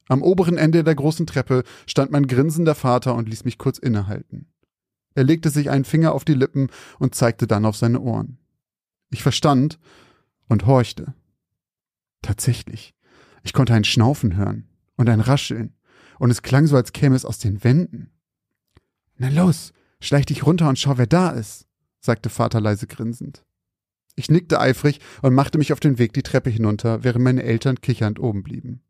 Am 0.07 0.21
oberen 0.21 0.57
Ende 0.57 0.83
der 0.83 0.95
großen 0.95 1.25
Treppe 1.27 1.63
stand 1.87 2.11
mein 2.11 2.27
grinsender 2.27 2.75
Vater 2.75 3.15
und 3.15 3.29
ließ 3.29 3.45
mich 3.45 3.57
kurz 3.57 3.77
innehalten. 3.77 4.47
Er 5.13 5.23
legte 5.23 5.49
sich 5.49 5.69
einen 5.69 5.85
Finger 5.85 6.13
auf 6.13 6.25
die 6.25 6.33
Lippen 6.33 6.69
und 6.99 7.15
zeigte 7.15 7.47
dann 7.47 7.65
auf 7.65 7.75
seine 7.75 7.99
Ohren. 7.99 8.37
Ich 9.09 9.23
verstand 9.23 9.77
und 10.47 10.65
horchte. 10.65 11.13
Tatsächlich. 12.21 12.93
Ich 13.43 13.53
konnte 13.53 13.73
ein 13.73 13.83
Schnaufen 13.83 14.35
hören 14.35 14.67
und 14.95 15.09
ein 15.09 15.19
Rascheln, 15.19 15.73
und 16.19 16.29
es 16.29 16.43
klang 16.43 16.67
so, 16.67 16.75
als 16.75 16.93
käme 16.93 17.15
es 17.15 17.25
aus 17.25 17.39
den 17.39 17.63
Wänden. 17.63 18.11
Na 19.17 19.29
los, 19.29 19.73
schleich 19.99 20.25
dich 20.27 20.45
runter 20.45 20.69
und 20.69 20.77
schau, 20.77 20.97
wer 20.97 21.07
da 21.07 21.31
ist, 21.31 21.67
sagte 22.01 22.29
Vater 22.29 22.59
leise 22.59 22.87
grinsend. 22.87 23.45
Ich 24.15 24.29
nickte 24.29 24.59
eifrig 24.59 24.99
und 25.21 25.33
machte 25.33 25.57
mich 25.57 25.71
auf 25.71 25.79
den 25.79 25.97
Weg 25.97 26.13
die 26.13 26.23
Treppe 26.23 26.49
hinunter, 26.49 27.03
während 27.03 27.23
meine 27.23 27.43
Eltern 27.43 27.79
kichernd 27.79 28.19
oben 28.19 28.43
blieben. 28.43 28.81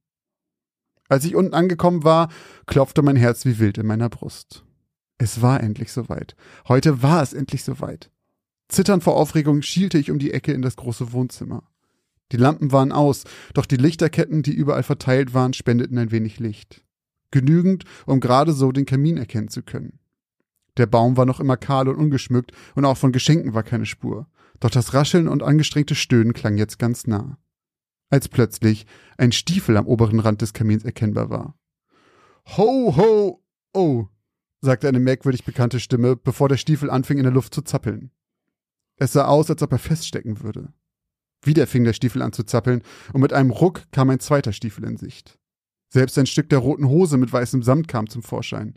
Als 1.07 1.25
ich 1.25 1.35
unten 1.35 1.53
angekommen 1.53 2.03
war, 2.03 2.29
klopfte 2.65 3.01
mein 3.01 3.17
Herz 3.17 3.45
wie 3.45 3.59
wild 3.59 3.77
in 3.77 3.85
meiner 3.85 4.09
Brust. 4.09 4.63
Es 5.17 5.41
war 5.41 5.61
endlich 5.61 5.91
soweit. 5.91 6.35
Heute 6.67 7.03
war 7.03 7.21
es 7.21 7.33
endlich 7.33 7.63
soweit. 7.63 8.09
Zitternd 8.69 9.03
vor 9.03 9.17
Aufregung 9.17 9.61
schielte 9.61 9.97
ich 9.97 10.09
um 10.09 10.17
die 10.17 10.31
Ecke 10.33 10.53
in 10.53 10.61
das 10.61 10.77
große 10.77 11.11
Wohnzimmer. 11.11 11.63
Die 12.31 12.37
Lampen 12.37 12.71
waren 12.71 12.91
aus, 12.93 13.25
doch 13.53 13.65
die 13.65 13.75
Lichterketten, 13.75 14.41
die 14.41 14.53
überall 14.53 14.83
verteilt 14.83 15.33
waren, 15.33 15.53
spendeten 15.53 15.97
ein 15.97 16.11
wenig 16.11 16.39
Licht. 16.39 16.83
Genügend, 17.29 17.83
um 18.05 18.19
gerade 18.19 18.53
so 18.53 18.71
den 18.71 18.85
Kamin 18.85 19.17
erkennen 19.17 19.49
zu 19.49 19.63
können. 19.63 19.99
Der 20.81 20.87
Baum 20.87 21.15
war 21.15 21.27
noch 21.27 21.39
immer 21.39 21.57
kahl 21.57 21.87
und 21.87 21.95
ungeschmückt 21.95 22.53
und 22.73 22.85
auch 22.85 22.97
von 22.97 23.11
Geschenken 23.11 23.53
war 23.53 23.61
keine 23.61 23.85
Spur. 23.85 24.27
Doch 24.59 24.71
das 24.71 24.95
Rascheln 24.95 25.27
und 25.27 25.43
angestrengte 25.43 25.93
Stöhnen 25.93 26.33
klang 26.33 26.57
jetzt 26.57 26.79
ganz 26.79 27.05
nah. 27.05 27.37
Als 28.09 28.27
plötzlich 28.27 28.87
ein 29.15 29.31
Stiefel 29.31 29.77
am 29.77 29.85
oberen 29.85 30.19
Rand 30.19 30.41
des 30.41 30.53
Kamins 30.53 30.83
erkennbar 30.83 31.29
war. 31.29 31.55
Ho, 32.57 32.95
ho, 32.97 33.43
oh, 33.73 34.07
sagte 34.61 34.87
eine 34.87 34.99
merkwürdig 34.99 35.45
bekannte 35.45 35.79
Stimme, 35.79 36.15
bevor 36.15 36.49
der 36.49 36.57
Stiefel 36.57 36.89
anfing 36.89 37.19
in 37.19 37.25
der 37.25 37.31
Luft 37.33 37.53
zu 37.53 37.61
zappeln. 37.61 38.09
Es 38.95 39.13
sah 39.13 39.25
aus, 39.25 39.51
als 39.51 39.61
ob 39.61 39.73
er 39.73 39.77
feststecken 39.77 40.41
würde. 40.41 40.73
Wieder 41.43 41.67
fing 41.67 41.83
der 41.83 41.93
Stiefel 41.93 42.23
an 42.23 42.33
zu 42.33 42.41
zappeln, 42.41 42.81
und 43.13 43.21
mit 43.21 43.33
einem 43.33 43.51
Ruck 43.51 43.83
kam 43.91 44.09
ein 44.09 44.19
zweiter 44.19 44.51
Stiefel 44.51 44.85
in 44.85 44.97
Sicht. 44.97 45.37
Selbst 45.89 46.17
ein 46.17 46.25
Stück 46.25 46.49
der 46.49 46.57
roten 46.57 46.87
Hose 46.89 47.17
mit 47.17 47.31
weißem 47.31 47.61
Samt 47.61 47.87
kam 47.87 48.09
zum 48.09 48.23
Vorschein. 48.23 48.73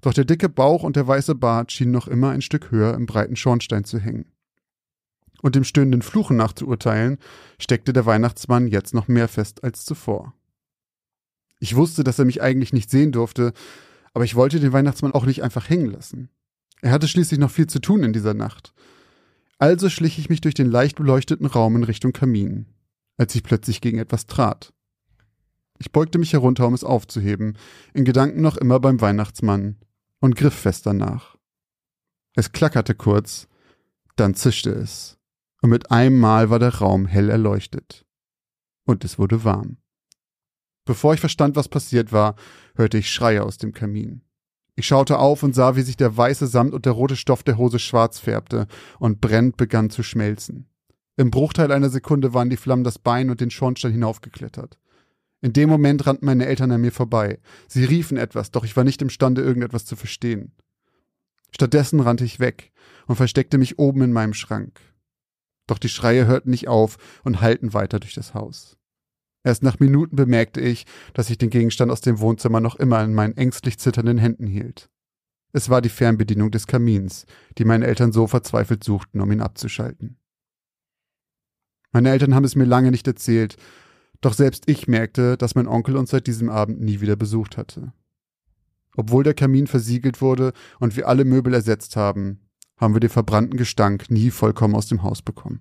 Doch 0.00 0.14
der 0.14 0.24
dicke 0.24 0.48
Bauch 0.48 0.82
und 0.82 0.96
der 0.96 1.06
weiße 1.06 1.34
Bart 1.34 1.72
schienen 1.72 1.92
noch 1.92 2.06
immer 2.08 2.30
ein 2.30 2.42
Stück 2.42 2.70
höher 2.70 2.94
im 2.94 3.06
breiten 3.06 3.36
Schornstein 3.36 3.84
zu 3.84 3.98
hängen. 3.98 4.26
Und 5.40 5.54
dem 5.54 5.64
stöhnenden 5.64 6.02
Fluchen 6.02 6.36
nach 6.36 6.52
zu 6.52 6.66
urteilen, 6.66 7.18
steckte 7.60 7.92
der 7.92 8.06
Weihnachtsmann 8.06 8.66
jetzt 8.66 8.94
noch 8.94 9.08
mehr 9.08 9.28
fest 9.28 9.62
als 9.64 9.84
zuvor. 9.84 10.34
Ich 11.60 11.76
wusste, 11.76 12.04
dass 12.04 12.18
er 12.18 12.24
mich 12.24 12.42
eigentlich 12.42 12.72
nicht 12.72 12.90
sehen 12.90 13.12
durfte, 13.12 13.52
aber 14.14 14.24
ich 14.24 14.34
wollte 14.34 14.60
den 14.60 14.72
Weihnachtsmann 14.72 15.12
auch 15.12 15.26
nicht 15.26 15.42
einfach 15.42 15.68
hängen 15.68 15.90
lassen. 15.90 16.30
Er 16.80 16.92
hatte 16.92 17.08
schließlich 17.08 17.40
noch 17.40 17.50
viel 17.50 17.66
zu 17.66 17.80
tun 17.80 18.02
in 18.02 18.12
dieser 18.12 18.34
Nacht. 18.34 18.72
Also 19.58 19.90
schlich 19.90 20.18
ich 20.18 20.28
mich 20.28 20.40
durch 20.40 20.54
den 20.54 20.70
leicht 20.70 20.96
beleuchteten 20.96 21.46
Raum 21.46 21.74
in 21.76 21.84
Richtung 21.84 22.12
Kamin, 22.12 22.66
als 23.16 23.34
ich 23.34 23.42
plötzlich 23.42 23.80
gegen 23.80 23.98
etwas 23.98 24.26
trat. 24.26 24.72
Ich 25.78 25.90
beugte 25.90 26.18
mich 26.18 26.32
herunter, 26.32 26.66
um 26.66 26.74
es 26.74 26.84
aufzuheben, 26.84 27.56
in 27.94 28.04
Gedanken 28.04 28.40
noch 28.40 28.56
immer 28.56 28.78
beim 28.80 29.00
Weihnachtsmann, 29.00 29.76
und 30.20 30.36
griff 30.36 30.54
fest 30.54 30.86
danach. 30.86 31.36
Es 32.34 32.52
klackerte 32.52 32.94
kurz, 32.94 33.48
dann 34.16 34.34
zischte 34.34 34.70
es, 34.70 35.18
und 35.62 35.70
mit 35.70 35.90
einem 35.90 36.18
Mal 36.18 36.50
war 36.50 36.58
der 36.58 36.74
Raum 36.74 37.06
hell 37.06 37.30
erleuchtet. 37.30 38.04
Und 38.84 39.04
es 39.04 39.18
wurde 39.18 39.44
warm. 39.44 39.78
Bevor 40.84 41.12
ich 41.12 41.20
verstand, 41.20 41.56
was 41.56 41.68
passiert 41.68 42.12
war, 42.12 42.36
hörte 42.74 42.98
ich 42.98 43.12
Schreie 43.12 43.42
aus 43.42 43.58
dem 43.58 43.72
Kamin. 43.72 44.22
Ich 44.74 44.86
schaute 44.86 45.18
auf 45.18 45.42
und 45.42 45.54
sah, 45.54 45.74
wie 45.74 45.82
sich 45.82 45.96
der 45.96 46.16
weiße 46.16 46.46
Samt 46.46 46.72
und 46.72 46.86
der 46.86 46.92
rote 46.92 47.16
Stoff 47.16 47.42
der 47.42 47.58
Hose 47.58 47.78
schwarz 47.78 48.20
färbte 48.20 48.68
und 49.00 49.20
brennend 49.20 49.56
begann 49.56 49.90
zu 49.90 50.02
schmelzen. 50.02 50.70
Im 51.16 51.32
Bruchteil 51.32 51.72
einer 51.72 51.90
Sekunde 51.90 52.32
waren 52.32 52.48
die 52.48 52.56
Flammen 52.56 52.84
das 52.84 53.00
Bein 53.00 53.28
und 53.28 53.40
den 53.40 53.50
Schornstein 53.50 53.90
hinaufgeklettert. 53.90 54.78
In 55.40 55.52
dem 55.52 55.68
Moment 55.68 56.06
rannten 56.06 56.26
meine 56.26 56.46
Eltern 56.46 56.72
an 56.72 56.80
mir 56.80 56.92
vorbei. 56.92 57.38
Sie 57.68 57.84
riefen 57.84 58.16
etwas, 58.16 58.50
doch 58.50 58.64
ich 58.64 58.76
war 58.76 58.84
nicht 58.84 59.02
imstande, 59.02 59.42
irgendetwas 59.42 59.84
zu 59.84 59.94
verstehen. 59.94 60.52
Stattdessen 61.50 62.00
rannte 62.00 62.24
ich 62.24 62.40
weg 62.40 62.72
und 63.06 63.16
versteckte 63.16 63.58
mich 63.58 63.78
oben 63.78 64.02
in 64.02 64.12
meinem 64.12 64.34
Schrank. 64.34 64.80
Doch 65.66 65.78
die 65.78 65.88
Schreie 65.88 66.26
hörten 66.26 66.50
nicht 66.50 66.68
auf 66.68 66.96
und 67.24 67.40
hallten 67.40 67.72
weiter 67.74 68.00
durch 68.00 68.14
das 68.14 68.34
Haus. 68.34 68.76
Erst 69.44 69.62
nach 69.62 69.78
Minuten 69.78 70.16
bemerkte 70.16 70.60
ich, 70.60 70.84
dass 71.14 71.30
ich 71.30 71.38
den 71.38 71.50
Gegenstand 71.50 71.92
aus 71.92 72.00
dem 72.00 72.18
Wohnzimmer 72.18 72.60
noch 72.60 72.76
immer 72.76 73.02
in 73.04 73.14
meinen 73.14 73.36
ängstlich 73.36 73.78
zitternden 73.78 74.18
Händen 74.18 74.46
hielt. 74.46 74.90
Es 75.52 75.70
war 75.70 75.80
die 75.80 75.88
Fernbedienung 75.88 76.50
des 76.50 76.66
Kamins, 76.66 77.24
die 77.56 77.64
meine 77.64 77.86
Eltern 77.86 78.12
so 78.12 78.26
verzweifelt 78.26 78.84
suchten, 78.84 79.20
um 79.20 79.32
ihn 79.32 79.40
abzuschalten. 79.40 80.18
Meine 81.92 82.10
Eltern 82.10 82.34
haben 82.34 82.44
es 82.44 82.56
mir 82.56 82.64
lange 82.64 82.90
nicht 82.90 83.06
erzählt, 83.06 83.56
doch 84.20 84.34
selbst 84.34 84.64
ich 84.66 84.88
merkte, 84.88 85.36
dass 85.36 85.54
mein 85.54 85.68
Onkel 85.68 85.96
uns 85.96 86.10
seit 86.10 86.26
diesem 86.26 86.50
Abend 86.50 86.80
nie 86.80 87.00
wieder 87.00 87.16
besucht 87.16 87.56
hatte. 87.56 87.92
Obwohl 88.96 89.22
der 89.22 89.34
Kamin 89.34 89.66
versiegelt 89.68 90.20
wurde 90.20 90.52
und 90.80 90.96
wir 90.96 91.06
alle 91.06 91.24
Möbel 91.24 91.54
ersetzt 91.54 91.94
haben, 91.94 92.40
haben 92.76 92.94
wir 92.94 93.00
den 93.00 93.10
verbrannten 93.10 93.56
Gestank 93.56 94.10
nie 94.10 94.30
vollkommen 94.30 94.74
aus 94.74 94.88
dem 94.88 95.02
Haus 95.02 95.22
bekommen. 95.22 95.60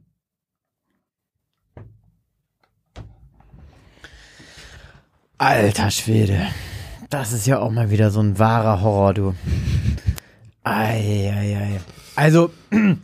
Alter 5.37 5.91
Schwede. 5.91 6.47
Das 7.11 7.31
ist 7.31 7.45
ja 7.45 7.59
auch 7.59 7.71
mal 7.71 7.91
wieder 7.91 8.09
so 8.09 8.19
ein 8.21 8.39
wahrer 8.39 8.81
Horror, 8.81 9.13
du. 9.13 9.35
Eieiei. 10.63 11.79
Also, 12.15 12.51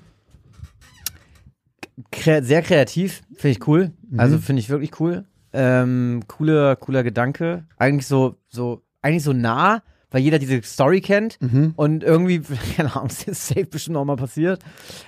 sehr 2.41 2.63
kreativ, 2.63 3.21
finde 3.35 3.49
ich 3.49 3.67
cool. 3.67 3.91
Also 4.17 4.39
finde 4.39 4.61
ich 4.61 4.69
wirklich 4.69 4.99
cool. 4.99 5.25
Ähm, 5.53 6.23
cooler, 6.27 6.75
cooler 6.75 7.03
Gedanke. 7.03 7.65
Eigentlich 7.77 8.07
so, 8.07 8.35
so, 8.49 8.81
eigentlich 9.01 9.23
so 9.23 9.33
nah, 9.33 9.83
weil 10.09 10.21
jeder 10.21 10.39
diese 10.39 10.61
Story 10.63 11.01
kennt 11.01 11.37
und 11.75 12.03
irgendwie, 12.03 12.41
keine 12.75 12.95
Ahnung, 12.95 13.07
es 13.09 13.23
ist 13.23 13.47
safe 13.47 13.65
bestimmt 13.65 13.97
auch 13.97 14.05
mal 14.05 14.15
passiert. 14.15 14.61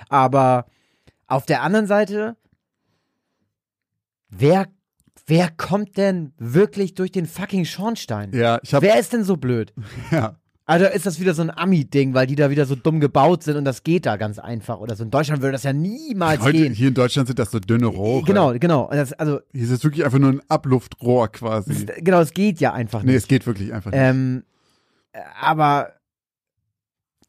Aber 0.08 0.66
auf 1.26 1.46
der 1.46 1.62
anderen 1.62 1.86
Seite, 1.86 2.36
wer, 4.28 4.66
wer 5.26 5.50
kommt 5.50 5.96
denn 5.96 6.32
wirklich 6.38 6.94
durch 6.94 7.12
den 7.12 7.26
fucking 7.26 7.64
Schornstein? 7.64 8.32
Ja, 8.32 8.58
ich 8.62 8.74
habe 8.74 8.86
Wer 8.86 8.98
ist 8.98 9.12
denn 9.12 9.24
so 9.24 9.36
blöd? 9.36 9.72
ja. 10.10 10.36
Also 10.68 10.84
ist 10.86 11.06
das 11.06 11.20
wieder 11.20 11.32
so 11.32 11.42
ein 11.42 11.50
Ami-Ding, 11.50 12.12
weil 12.12 12.26
die 12.26 12.34
da 12.34 12.50
wieder 12.50 12.66
so 12.66 12.74
dumm 12.74 12.98
gebaut 12.98 13.44
sind 13.44 13.56
und 13.56 13.64
das 13.64 13.84
geht 13.84 14.04
da 14.04 14.16
ganz 14.16 14.40
einfach 14.40 14.80
oder 14.80 14.96
so. 14.96 15.04
In 15.04 15.10
Deutschland 15.12 15.40
würde 15.40 15.52
das 15.52 15.62
ja 15.62 15.72
niemals 15.72 16.40
Heute, 16.42 16.58
gehen. 16.58 16.72
hier 16.74 16.88
in 16.88 16.94
Deutschland 16.94 17.28
sind 17.28 17.38
das 17.38 17.52
so 17.52 17.60
dünne 17.60 17.86
Rohre. 17.86 18.24
Genau, 18.26 18.52
genau. 18.58 18.88
Das, 18.90 19.12
also, 19.12 19.38
Hier 19.52 19.62
ist 19.62 19.70
es 19.70 19.84
wirklich 19.84 20.04
einfach 20.04 20.18
nur 20.18 20.30
ein 20.32 20.42
Abluftrohr 20.48 21.28
quasi. 21.28 21.86
das, 21.86 21.96
genau, 21.98 22.20
es 22.20 22.32
geht 22.32 22.58
ja 22.58 22.72
einfach 22.72 23.02
Nee, 23.04 23.12
nicht. 23.12 23.16
es 23.22 23.28
geht 23.28 23.46
wirklich 23.46 23.72
einfach 23.72 23.92
nicht. 23.92 24.00
Ähm, 24.00 24.42
äh, 25.12 25.20
aber 25.40 25.92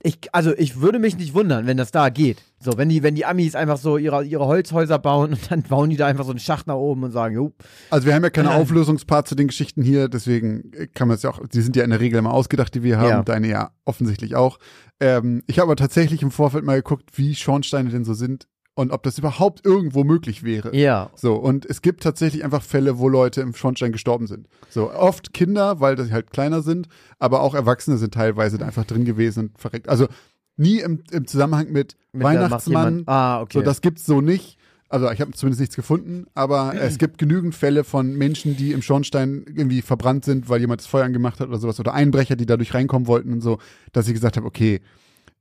ich, 0.04 0.20
also 0.32 0.54
ich 0.56 0.80
würde 0.80 1.00
mich 1.00 1.18
nicht 1.18 1.34
wundern, 1.34 1.66
wenn 1.66 1.78
das 1.78 1.92
da 1.92 2.10
geht. 2.10 2.44
So, 2.60 2.78
wenn 2.78 2.88
die, 2.90 3.02
wenn 3.04 3.16
die 3.16 3.26
Amis 3.26 3.56
einfach 3.56 3.78
so 3.78 3.98
ihre, 3.98 4.24
ihre 4.24 4.46
Holzhäuser 4.46 5.00
bauen 5.00 5.32
und 5.34 5.52
dann 5.52 5.64
bauen 5.64 5.90
die 5.90 5.98
da 5.98 6.06
einfach 6.08 6.24
so 6.24 6.30
einen 6.32 6.40
Schacht 6.40 6.68
nach 6.68 6.76
oben 6.76 7.04
und 7.04 7.12
sagen, 7.12 7.34
jo, 7.36 7.52
Also 7.90 8.06
wir 8.08 8.14
haben 8.14 8.24
ja 8.24 8.30
keine 8.30 8.50
Ja. 8.50 8.56
Auflösungspart 8.58 9.28
zu 9.28 9.36
den 9.36 9.48
Geschichten 9.48 9.82
hier, 9.82 10.08
deswegen 10.08 10.72
kann 10.94 11.08
man 11.08 11.16
es 11.16 11.24
ja 11.24 11.32
auch, 11.32 11.40
die 11.48 11.62
sind 11.62 11.76
ja 11.76 11.84
in 11.84 11.90
der 11.90 12.00
Regel 12.00 12.20
immer 12.20 12.34
ausgedacht, 12.34 12.74
die 12.76 12.84
wir 12.84 12.98
haben, 13.00 13.10
Ja. 13.10 13.24
deine 13.24 13.48
ja 13.48 13.72
offensichtlich 13.86 14.36
auch. 14.36 14.60
Ähm, 15.00 15.42
ich 15.48 15.58
habe 15.60 15.68
aber 15.68 15.76
tatsächlich 15.76 16.22
im 16.22 16.32
Vorfeld 16.32 16.64
mal 16.64 16.76
geguckt, 16.78 17.10
wie 17.18 17.34
Schornsteine 17.36 17.90
denn 17.90 18.06
so 18.06 18.14
sind 18.14 18.48
und 18.78 18.92
ob 18.92 19.02
das 19.02 19.18
überhaupt 19.18 19.66
irgendwo 19.66 20.04
möglich 20.04 20.44
wäre. 20.44 20.76
ja. 20.76 21.10
So, 21.16 21.36
und 21.36 21.66
es 21.66 21.82
gibt 21.82 22.04
tatsächlich 22.04 22.44
einfach 22.44 22.62
Fälle, 22.62 23.00
wo 23.00 23.10
Leute 23.10 23.42
im 23.42 23.56
Schornstein 23.56 23.92
gestorben 23.92 24.28
sind. 24.28 24.48
So, 24.70 24.92
oft 24.94 25.34
Kinder, 25.34 25.80
weil 25.80 25.98
sie 26.00 26.12
halt 26.12 26.30
kleiner 26.32 26.62
sind, 26.62 26.88
aber 27.18 27.42
auch 27.42 27.56
Erwachsene 27.56 27.98
sind 27.98 28.14
teilweise 28.14 28.64
einfach 28.64 28.86
drin 28.86 29.04
gewesen 29.04 29.48
und 29.48 29.58
verreckt. 29.60 29.90
Also 29.90 30.08
nie 30.58 30.80
im, 30.80 31.02
im 31.12 31.26
Zusammenhang 31.26 31.72
mit, 31.72 31.96
Mit, 32.14 32.24
macht 32.24 32.36
Weihnachtsmann, 32.36 33.04
Ah, 33.08 33.42
okay. 33.42 33.58
so, 33.58 33.62
das 33.64 33.82
gibt's 33.82 34.06
so 34.06 34.22
nicht. 34.22 34.58
Also 34.90 35.12
ich 35.12 35.20
habe 35.20 35.32
zumindest 35.32 35.60
nichts 35.60 35.76
gefunden, 35.76 36.28
aber 36.34 36.74
es 36.80 36.98
gibt 36.98 37.18
genügend 37.18 37.56
Fälle 37.56 37.84
von 37.84 38.16
Menschen, 38.16 38.56
die 38.56 38.72
im 38.72 38.82
Schornstein 38.82 39.44
irgendwie 39.48 39.82
verbrannt 39.82 40.24
sind, 40.24 40.48
weil 40.50 40.62
jemand 40.62 40.80
das 40.82 40.88
Feuer 40.88 41.04
angemacht 41.04 41.40
hat 41.42 41.50
oder 41.50 41.58
sowas, 41.58 41.80
oder 41.80 41.94
Einbrecher, 41.94 42.38
die 42.38 42.46
dadurch 42.46 42.74
reinkommen 42.74 43.06
wollten 43.08 43.34
und 43.34 43.42
so, 43.42 43.58
dass 43.92 44.08
ich 44.08 44.14
gesagt 44.14 44.38
habe, 44.38 44.46
okay, 44.48 44.80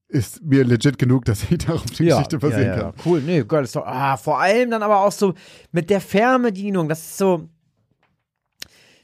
ist 0.09 0.42
mir 0.45 0.64
legit 0.64 0.99
genug, 0.99 1.25
dass 1.25 1.42
ich 1.51 1.59
darauf 1.66 1.85
die 1.87 2.05
Geschichte 2.07 2.38
basieren 2.38 2.62
ja, 2.66 2.77
ja. 2.77 2.83
kann. 2.83 2.95
Cool, 3.05 3.21
nee, 3.23 3.42
geil. 3.42 3.64
Ist 3.64 3.77
doch, 3.77 3.87
ah, 3.87 4.16
vor 4.16 4.40
allem 4.40 4.71
dann 4.71 4.83
aber 4.83 5.01
auch 5.01 5.12
so 5.12 5.35
mit 5.73 5.90
der 5.90 6.01
Fernbedienung, 6.01 6.88
das 6.88 7.01
ist 7.01 7.19
so. 7.19 7.49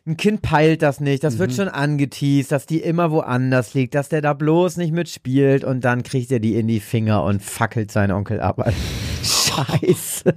Ein 0.05 0.17
Kind 0.17 0.43
peilt 0.43 0.83
das 0.83 0.99
nicht, 0.99 1.23
das 1.23 1.35
Mhm. 1.35 1.38
wird 1.38 1.53
schon 1.53 1.69
angeteased, 1.69 2.51
dass 2.51 2.67
die 2.67 2.81
immer 2.81 3.12
woanders 3.12 3.73
liegt, 3.75 3.95
dass 3.95 4.09
der 4.09 4.21
da 4.21 4.33
bloß 4.33 4.77
nicht 4.77 4.93
mitspielt 4.93 5.62
und 5.62 5.83
dann 5.85 6.03
kriegt 6.03 6.33
er 6.33 6.41
die 6.41 6.57
in 6.57 6.67
die 6.67 6.81
Finger 6.81 7.23
und 7.23 7.41
fackelt 7.41 7.93
seinen 7.93 8.11
Onkel 8.11 8.41
ab. 8.41 8.69
Scheiße. 9.23 10.35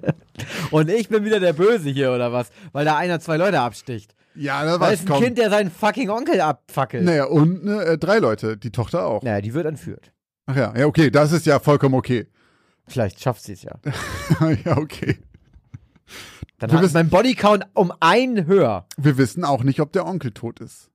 Und 0.70 0.92
ich 0.92 1.10
bin 1.10 1.26
wieder 1.26 1.40
der 1.40 1.54
Böse 1.54 1.90
hier 1.90 2.12
oder 2.12 2.32
was? 2.32 2.50
Weil 2.74 2.86
da 2.86 2.96
einer 2.98 3.20
zwei 3.20 3.38
Leute 3.38 3.60
absticht. 3.60 4.14
Ja, 4.36 4.64
da 4.66 4.80
war 4.80 4.90
es 4.92 5.00
es 5.00 5.02
ein 5.02 5.08
kaum. 5.08 5.24
Kind, 5.24 5.38
der 5.40 5.50
seinen 5.50 5.72
fucking 5.72 6.10
Onkel 6.12 6.42
abfackelt. 6.42 7.04
Naja, 7.04 7.26
und 7.26 7.64
ne, 7.66 7.82
äh, 7.86 7.98
drei 7.98 8.20
Leute, 8.20 8.58
die 8.58 8.72
Tochter 8.72 9.08
auch. 9.08 9.24
Naja, 9.24 9.42
die 9.42 9.54
wird 9.56 9.66
entführt. 9.66 10.12
Ach 10.48 10.56
ja, 10.56 10.78
ja, 10.78 10.86
okay, 10.86 11.10
das 11.10 11.32
ist 11.32 11.46
ja 11.46 11.60
vollkommen 11.60 11.96
okay. 11.96 12.28
Vielleicht 12.88 13.20
schafft 13.20 13.44
sie 13.44 13.54
es 13.54 13.64
ja. 13.64 13.74
ja, 14.66 14.78
okay. 14.78 15.18
Dann 16.60 16.72
Wir 16.72 16.80
hat 16.80 16.94
mein 16.94 17.10
Bodycount 17.10 17.66
um 17.74 17.92
einen 18.00 18.46
höher. 18.46 18.86
Wir 18.98 19.18
wissen 19.18 19.44
auch 19.44 19.64
nicht, 19.64 19.80
ob 19.80 19.92
der 19.92 20.06
Onkel 20.06 20.32
tot 20.32 20.60
ist. 20.60 20.92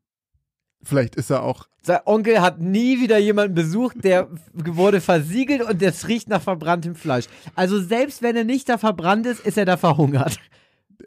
Vielleicht 0.82 1.16
ist 1.16 1.30
er 1.30 1.42
auch. 1.42 1.68
Sein 1.82 2.00
Onkel 2.06 2.40
hat 2.40 2.60
nie 2.60 3.00
wieder 3.00 3.18
jemanden 3.18 3.54
besucht, 3.54 4.02
der 4.02 4.28
wurde 4.52 5.00
versiegelt 5.00 5.62
und 5.62 5.82
das 5.82 6.08
riecht 6.08 6.28
nach 6.28 6.42
verbranntem 6.42 6.94
Fleisch. 6.94 7.26
Also 7.54 7.80
selbst 7.80 8.22
wenn 8.22 8.36
er 8.36 8.44
nicht 8.44 8.68
da 8.68 8.78
verbrannt 8.78 9.26
ist, 9.26 9.44
ist 9.44 9.58
er 9.58 9.66
da 9.66 9.76
verhungert. 9.76 10.38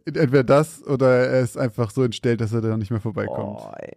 Entweder 0.05 0.43
das 0.43 0.83
oder 0.83 1.27
er 1.27 1.41
ist 1.41 1.57
einfach 1.57 1.91
so 1.91 2.03
entstellt, 2.03 2.41
dass 2.41 2.51
er 2.53 2.61
da 2.61 2.77
nicht 2.77 2.91
mehr 2.91 2.99
vorbeikommt. 2.99 3.61
Oh, 3.61 3.71
ey. 3.77 3.95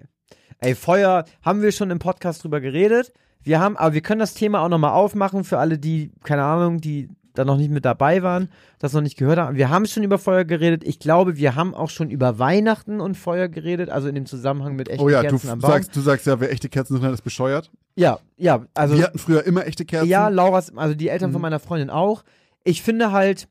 ey, 0.60 0.74
Feuer 0.74 1.24
haben 1.42 1.62
wir 1.62 1.72
schon 1.72 1.90
im 1.90 1.98
Podcast 1.98 2.44
drüber 2.44 2.60
geredet. 2.60 3.12
Wir 3.46 3.60
haben, 3.60 3.76
aber 3.76 3.94
wir 3.94 4.00
können 4.00 4.18
das 4.18 4.34
Thema 4.34 4.60
auch 4.62 4.68
nochmal 4.68 4.92
aufmachen 4.92 5.44
für 5.44 5.58
alle, 5.58 5.78
die, 5.78 6.10
keine 6.24 6.42
Ahnung, 6.42 6.80
die 6.80 7.08
da 7.34 7.44
noch 7.44 7.56
nicht 7.58 7.70
mit 7.70 7.84
dabei 7.84 8.22
waren, 8.22 8.48
das 8.78 8.92
noch 8.94 9.02
nicht 9.02 9.16
gehört 9.18 9.38
haben. 9.38 9.56
Wir 9.56 9.68
haben 9.68 9.86
schon 9.86 10.02
über 10.02 10.18
Feuer 10.18 10.44
geredet. 10.44 10.82
Ich 10.84 10.98
glaube, 10.98 11.36
wir 11.36 11.54
haben 11.54 11.74
auch 11.74 11.90
schon 11.90 12.10
über 12.10 12.38
Weihnachten 12.38 12.98
und 13.00 13.14
Feuer 13.14 13.48
geredet, 13.48 13.88
also 13.90 14.08
in 14.08 14.14
dem 14.14 14.26
Zusammenhang 14.26 14.74
mit 14.74 14.88
echten 14.88 15.04
oh 15.04 15.08
ja, 15.10 15.22
du 15.22 15.28
Kerzen 15.28 15.50
am 15.50 15.58
Baum. 15.60 15.70
sagst, 15.70 15.94
du 15.94 16.00
sagst 16.00 16.26
ja, 16.26 16.40
wer 16.40 16.50
echte 16.50 16.68
Kerzen 16.68 17.00
hat, 17.02 17.12
ist 17.12 17.22
bescheuert. 17.22 17.70
ja, 17.94 18.18
ja, 18.36 18.64
also 18.74 18.96
wir 18.96 19.04
hatten 19.04 19.18
früher 19.18 19.44
immer 19.44 19.66
echte 19.66 19.84
Kerzen. 19.84 20.08
Ja, 20.08 20.28
Lauras, 20.28 20.76
also 20.76 20.94
die 20.94 21.08
Eltern 21.08 21.30
von 21.30 21.40
Mhm. 21.40 21.42
meiner 21.42 21.60
Freundin 21.60 21.90
auch. 21.90 22.24
Ich 22.64 22.82
finde 22.82 23.12
halt, 23.12 23.48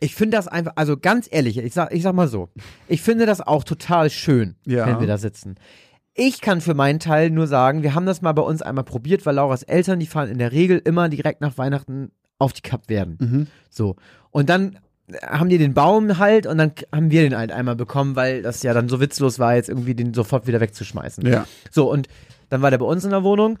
ich 0.00 0.14
finde 0.14 0.36
das 0.36 0.46
einfach, 0.46 0.72
also 0.76 0.96
ganz 0.98 1.26
ehrlich, 1.30 1.56
ich 1.58 1.72
sag, 1.74 1.92
ich 1.92 2.02
sag 2.02 2.14
mal 2.14 2.28
so, 2.28 2.50
ich 2.88 3.00
finde 3.02 3.24
das 3.26 3.40
auch 3.40 3.64
total 3.64 4.10
schön, 4.10 4.54
Ja. 4.66 4.86
wenn 4.86 5.00
wir 5.00 5.06
da 5.06 5.16
sitzen. 5.18 5.56
Ich 6.18 6.40
kann 6.40 6.60
für 6.62 6.74
meinen 6.74 6.98
Teil 6.98 7.30
nur 7.30 7.46
sagen, 7.46 7.82
wir 7.82 7.94
haben 7.94 8.06
das 8.06 8.22
mal 8.22 8.32
bei 8.32 8.42
uns 8.42 8.62
einmal 8.62 8.84
probiert, 8.84 9.26
weil 9.26 9.34
Lauras 9.34 9.62
Eltern, 9.62 10.00
die 10.00 10.06
fahren 10.06 10.28
in 10.30 10.38
der 10.38 10.50
Regel 10.52 10.80
immer 10.82 11.08
direkt 11.10 11.42
nach 11.42 11.58
Weihnachten 11.58 12.10
auf 12.38 12.52
die 12.54 12.62
Kap 12.62 12.88
werden. 12.88 13.18
Mhm. 13.20 13.46
So. 13.68 13.96
Und 14.30 14.48
dann 14.48 14.78
haben 15.22 15.48
die 15.50 15.58
den 15.58 15.74
Baum 15.74 16.18
halt 16.18 16.46
und 16.46 16.58
dann 16.58 16.72
haben 16.92 17.10
wir 17.10 17.22
den 17.22 17.36
halt 17.36 17.52
einmal 17.52 17.76
bekommen, 17.76 18.16
weil 18.16 18.42
das 18.42 18.62
ja 18.62 18.72
dann 18.74 18.88
so 18.88 18.98
witzlos 19.00 19.38
war, 19.38 19.54
jetzt 19.54 19.68
irgendwie 19.68 19.94
den 19.94 20.14
sofort 20.14 20.46
wieder 20.46 20.60
wegzuschmeißen. 20.60 21.24
Ja. 21.26 21.46
So, 21.70 21.90
und 21.92 22.08
dann 22.48 22.62
war 22.62 22.70
der 22.70 22.78
bei 22.78 22.86
uns 22.86 23.04
in 23.04 23.10
der 23.10 23.22
Wohnung 23.22 23.58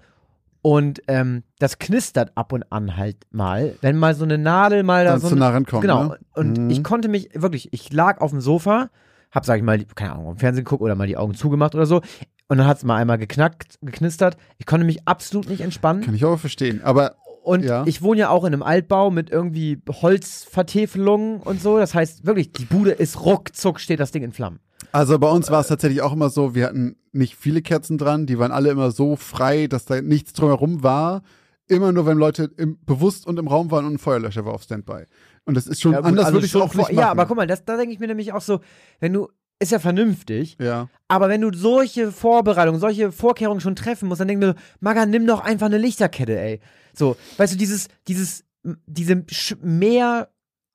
und 0.62 1.02
ähm, 1.08 1.42
das 1.58 1.78
knistert 1.78 2.32
ab 2.36 2.52
und 2.52 2.64
an 2.72 2.96
halt 2.96 3.16
mal, 3.30 3.76
wenn 3.82 3.96
mal 3.96 4.14
so 4.14 4.24
eine 4.24 4.38
Nadel 4.38 4.82
mal 4.82 5.04
da 5.04 5.12
Dann 5.12 5.20
so 5.20 5.28
zu 5.28 5.36
nah 5.36 5.50
rankommen. 5.50 5.82
Genau. 5.82 6.04
Ne? 6.04 6.18
Und 6.34 6.58
Mhm. 6.58 6.70
ich 6.70 6.82
konnte 6.82 7.08
mich 7.08 7.28
wirklich, 7.34 7.72
ich 7.72 7.92
lag 7.92 8.20
auf 8.20 8.30
dem 8.30 8.40
Sofa, 8.40 8.88
hab, 9.30 9.44
sag 9.44 9.58
ich 9.58 9.62
mal, 9.62 9.78
die- 9.78 9.84
keine 9.94 10.12
Ahnung, 10.14 10.32
im 10.32 10.38
Fernsehen 10.38 10.64
geguckt 10.64 10.82
oder 10.82 10.94
mal 10.96 11.06
die 11.06 11.16
Augen 11.16 11.34
zugemacht 11.34 11.74
oder 11.76 11.86
so. 11.86 12.00
Und 12.48 12.58
dann 12.58 12.66
hat's 12.66 12.84
mal 12.84 12.96
einmal 12.96 13.18
geknackt, 13.18 13.78
geknistert. 13.82 14.36
Ich 14.58 14.66
konnte 14.66 14.86
mich 14.86 15.06
absolut 15.08 15.48
nicht 15.48 15.60
entspannen. 15.62 16.02
Kann 16.02 16.14
ich 16.14 16.24
auch 16.24 16.38
verstehen. 16.38 16.80
Aber 16.84 17.16
Und 17.42 17.64
Ja. 17.64 17.84
ich 17.86 18.02
wohne 18.02 18.20
ja 18.20 18.28
auch 18.30 18.44
in 18.44 18.52
einem 18.52 18.62
Altbau 18.62 19.10
mit 19.10 19.30
irgendwie 19.30 19.80
Holzvertäfelungen 19.88 21.40
und 21.40 21.60
so. 21.60 21.78
Das 21.78 21.94
heißt 21.94 22.26
wirklich, 22.26 22.52
die 22.52 22.64
Bude 22.64 22.90
ist 22.90 23.24
ruckzuck, 23.24 23.80
steht 23.80 24.00
das 24.00 24.10
Ding 24.10 24.22
in 24.22 24.32
Flammen. 24.32 24.60
Also 24.92 25.18
bei 25.18 25.28
uns 25.28 25.50
war 25.50 25.60
es 25.60 25.68
tatsächlich 25.68 26.02
auch 26.02 26.12
immer 26.12 26.30
so, 26.30 26.54
wir 26.54 26.66
hatten 26.66 26.96
nicht 27.12 27.36
viele 27.36 27.62
Kerzen 27.62 27.98
dran, 27.98 28.26
die 28.26 28.38
waren 28.38 28.52
alle 28.52 28.70
immer 28.70 28.90
so 28.90 29.16
frei, 29.16 29.66
dass 29.66 29.84
da 29.84 30.00
nichts 30.00 30.32
drumherum 30.32 30.82
war. 30.82 31.22
Immer 31.68 31.90
nur, 31.92 32.06
wenn 32.06 32.18
Leute 32.18 32.50
im, 32.56 32.78
bewusst 32.84 33.26
und 33.26 33.38
im 33.38 33.48
Raum 33.48 33.70
waren 33.72 33.86
und 33.86 33.94
ein 33.94 33.98
Feuerlöscher 33.98 34.44
war 34.44 34.54
auf 34.54 34.62
Standby. 34.62 35.04
Und 35.44 35.56
das 35.56 35.66
ist 35.66 35.80
schon, 35.80 35.92
Ja, 35.92 35.98
gut, 35.98 36.08
anders 36.08 36.26
also 36.26 36.36
würde 36.36 36.46
ich 36.46 36.50
es 36.50 36.52
schon 36.52 36.62
auch 36.62 36.74
nicht 36.74 36.78
machen. 36.92 36.96
Ja, 36.96 37.10
aber 37.10 37.26
guck 37.26 37.36
mal, 37.36 37.46
das, 37.46 37.64
da 37.64 37.76
denke 37.76 37.92
ich 37.92 37.98
mir 37.98 38.06
nämlich 38.06 38.32
auch 38.32 38.40
so, 38.40 38.60
wenn 39.00 39.12
du, 39.12 39.28
ist 39.58 39.72
ja 39.72 39.78
vernünftig, 39.78 40.56
Ja, 40.60 40.88
aber 41.08 41.28
wenn 41.28 41.40
du 41.40 41.50
solche 41.56 42.12
Vorbereitungen, 42.12 42.80
solche 42.80 43.10
Vorkehrungen 43.12 43.60
schon 43.60 43.76
treffen 43.76 44.08
musst, 44.08 44.20
dann 44.20 44.28
denk 44.28 44.40
mir 44.40 44.54
Maga, 44.80 45.06
nimm 45.06 45.26
doch 45.26 45.40
einfach 45.40 45.66
eine 45.66 45.78
Lichterkette, 45.78 46.38
ey. 46.38 46.60
So, 46.94 47.16
weißt 47.38 47.54
du, 47.54 47.56
dieses, 47.58 47.88
dieses, 48.08 48.44
diese 48.86 49.24
mehr 49.62 50.28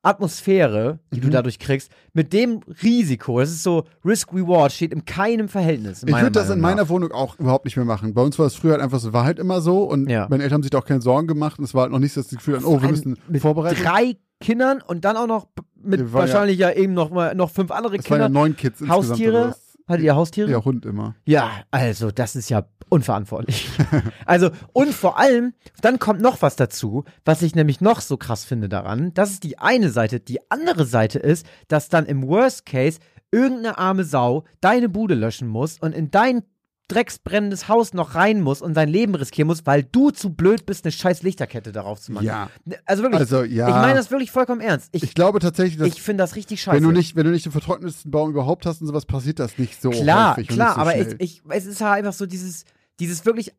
Atmosphäre, 0.03 0.99
die 1.13 1.19
du 1.19 1.27
Mhm. 1.27 1.31
dadurch 1.31 1.59
kriegst, 1.59 1.91
mit 2.13 2.33
dem 2.33 2.61
Risiko, 2.81 3.39
das 3.39 3.51
ist 3.51 3.61
so 3.63 3.85
Risk-Reward, 4.03 4.71
steht 4.71 4.93
in 4.93 5.05
keinem 5.05 5.47
Verhältnis. 5.47 6.01
ich 6.03 6.09
meiner 6.09 6.23
würde 6.25 6.39
das 6.39 6.49
in 6.49 6.59
meiner 6.59 6.83
nach. 6.83 6.89
Wohnung 6.89 7.11
auch 7.11 7.37
überhaupt 7.39 7.65
nicht 7.65 7.75
mehr 7.77 7.85
machen. 7.85 8.13
Bei 8.15 8.23
uns 8.23 8.39
war 8.39 8.47
es 8.47 8.55
früher 8.55 8.71
halt 8.73 8.81
einfach 8.81 8.99
so, 8.99 9.13
war 9.13 9.25
halt 9.25 9.37
immer 9.37 9.61
so 9.61 9.83
und 9.83 10.09
Ja. 10.09 10.27
meine 10.29 10.41
Eltern 10.43 10.55
haben 10.57 10.63
sich 10.63 10.71
da 10.71 10.79
auch 10.79 10.85
keine 10.85 11.01
Sorgen 11.01 11.27
gemacht 11.27 11.59
und 11.59 11.65
es 11.65 11.73
war 11.75 11.83
halt 11.83 11.91
noch 11.91 11.99
nicht 11.99 12.17
das 12.17 12.29
Gefühl, 12.29 12.59
oh, 12.65 12.81
wir 12.81 12.89
müssen 12.89 13.17
mit 13.29 13.41
vorbereiten. 13.41 13.81
Drei 13.83 14.17
Kindern 14.39 14.81
und 14.81 15.05
dann 15.05 15.17
auch 15.17 15.27
noch 15.27 15.47
mit 15.83 15.99
waren 15.99 16.07
ja- 16.07 16.13
wahrscheinlich 16.13 16.57
ja, 16.59 16.71
eben 16.71 16.93
noch 16.93 17.09
mal 17.09 17.35
noch 17.35 17.49
fünf 17.51 17.71
andere 17.71 17.97
Es 17.97 18.09
waren 18.09 18.19
ja 18.19 18.25
Kinder. 18.27 18.39
neun 18.39 18.55
Kids. 18.55 18.81
Haustiere? 18.87 19.55
Hattet 19.87 20.05
ihr 20.05 20.15
Haustiere? 20.15 20.49
Ja, 20.49 20.63
Hund 20.63 20.85
immer. 20.85 21.15
Ja, 21.25 21.49
also 21.71 22.11
das 22.11 22.35
ist 22.35 22.49
ja 22.49 22.65
unverantwortlich. 22.89 23.67
also 24.25 24.51
und 24.73 24.93
vor 24.93 25.17
allem, 25.19 25.53
dann 25.81 25.99
kommt 25.99 26.21
noch 26.21 26.41
was 26.41 26.55
dazu, 26.55 27.03
was 27.25 27.41
ich 27.41 27.55
nämlich 27.55 27.81
noch 27.81 27.99
so 28.01 28.15
krass 28.17 28.45
finde 28.45 28.69
daran. 28.69 29.13
Das 29.13 29.31
ist 29.31 29.43
die 29.43 29.57
eine 29.59 29.89
Seite. 29.89 30.19
Die 30.19 30.39
andere 30.51 30.85
Seite 30.85 31.19
ist, 31.19 31.45
dass 31.67 31.89
dann 31.89 32.05
im 32.05 32.27
Worst 32.27 32.65
Case 32.65 32.99
irgendeine 33.31 33.77
arme 33.77 34.03
Sau 34.03 34.43
deine 34.61 34.87
Bude 34.89 35.15
löschen 35.15 35.47
muss 35.47 35.77
und 35.79 35.93
in 35.93 36.11
dein 36.11 36.43
drecksbrennendes 36.87 37.67
Haus 37.67 37.93
noch 37.93 38.15
rein 38.15 38.41
muss 38.41 38.61
und 38.61 38.73
sein 38.75 38.89
Leben 38.89 39.15
riskieren 39.15 39.47
muss, 39.47 39.65
weil 39.65 39.83
du 39.83 40.11
zu 40.11 40.31
blöd 40.33 40.65
bist, 40.65 40.83
eine 40.83 40.91
scheiß 40.91 41.23
Lichterkette 41.23 41.71
darauf 41.71 42.01
zu 42.01 42.11
machen. 42.11 42.25
Ja. 42.25 42.49
Also 42.85 43.03
wirklich, 43.03 43.21
Also, 43.21 43.43
ja. 43.43 43.69
ich 43.69 43.75
meine 43.75 43.95
das 43.95 44.11
wirklich 44.11 44.31
vollkommen 44.31 44.61
ernst. 44.61 44.89
Ich, 44.91 45.03
Ich 45.03 45.13
glaube 45.13 45.39
tatsächlich, 45.39 45.77
dass 45.77 45.87
ich 45.87 46.01
finde 46.01 46.23
das 46.23 46.35
richtig 46.35 46.61
scheiße. 46.61 46.75
wenn 46.75 46.83
du 46.83 46.91
nicht, 46.91 47.15
wenn 47.15 47.25
du 47.25 47.31
nicht 47.31 47.45
den 47.45 47.51
vertrocknetsten 47.51 48.11
Baum 48.11 48.29
überhaupt 48.29 48.65
hast 48.65 48.81
und 48.81 48.87
sowas, 48.87 49.05
passiert 49.05 49.39
das 49.39 49.57
nicht 49.57 49.81
so 49.81 49.89
klar, 49.91 50.35
klar, 50.35 50.75
so 50.75 50.81
aber 50.81 50.95
es, 50.95 51.15
ich, 51.19 51.41
es 51.49 51.65
ist 51.65 51.81
halt 51.81 51.99
einfach 51.99 52.13
so 52.13 52.25
dieses, 52.25 52.65
dieses 52.99 53.25
wirklich, 53.25 53.53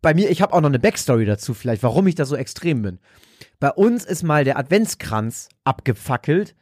bei 0.00 0.14
mir, 0.14 0.30
ich 0.30 0.40
habe 0.42 0.52
auch 0.52 0.60
noch 0.60 0.68
eine 0.68 0.78
Backstory 0.78 1.26
dazu 1.26 1.54
vielleicht, 1.54 1.82
warum 1.82 2.06
ich 2.06 2.14
da 2.14 2.24
so 2.24 2.36
extrem 2.36 2.82
bin. 2.82 2.98
Bei 3.60 3.70
uns 3.70 4.04
ist 4.04 4.22
mal 4.22 4.44
der 4.44 4.58
Adventskranz 4.58 5.48
abgefackelt 5.64 6.54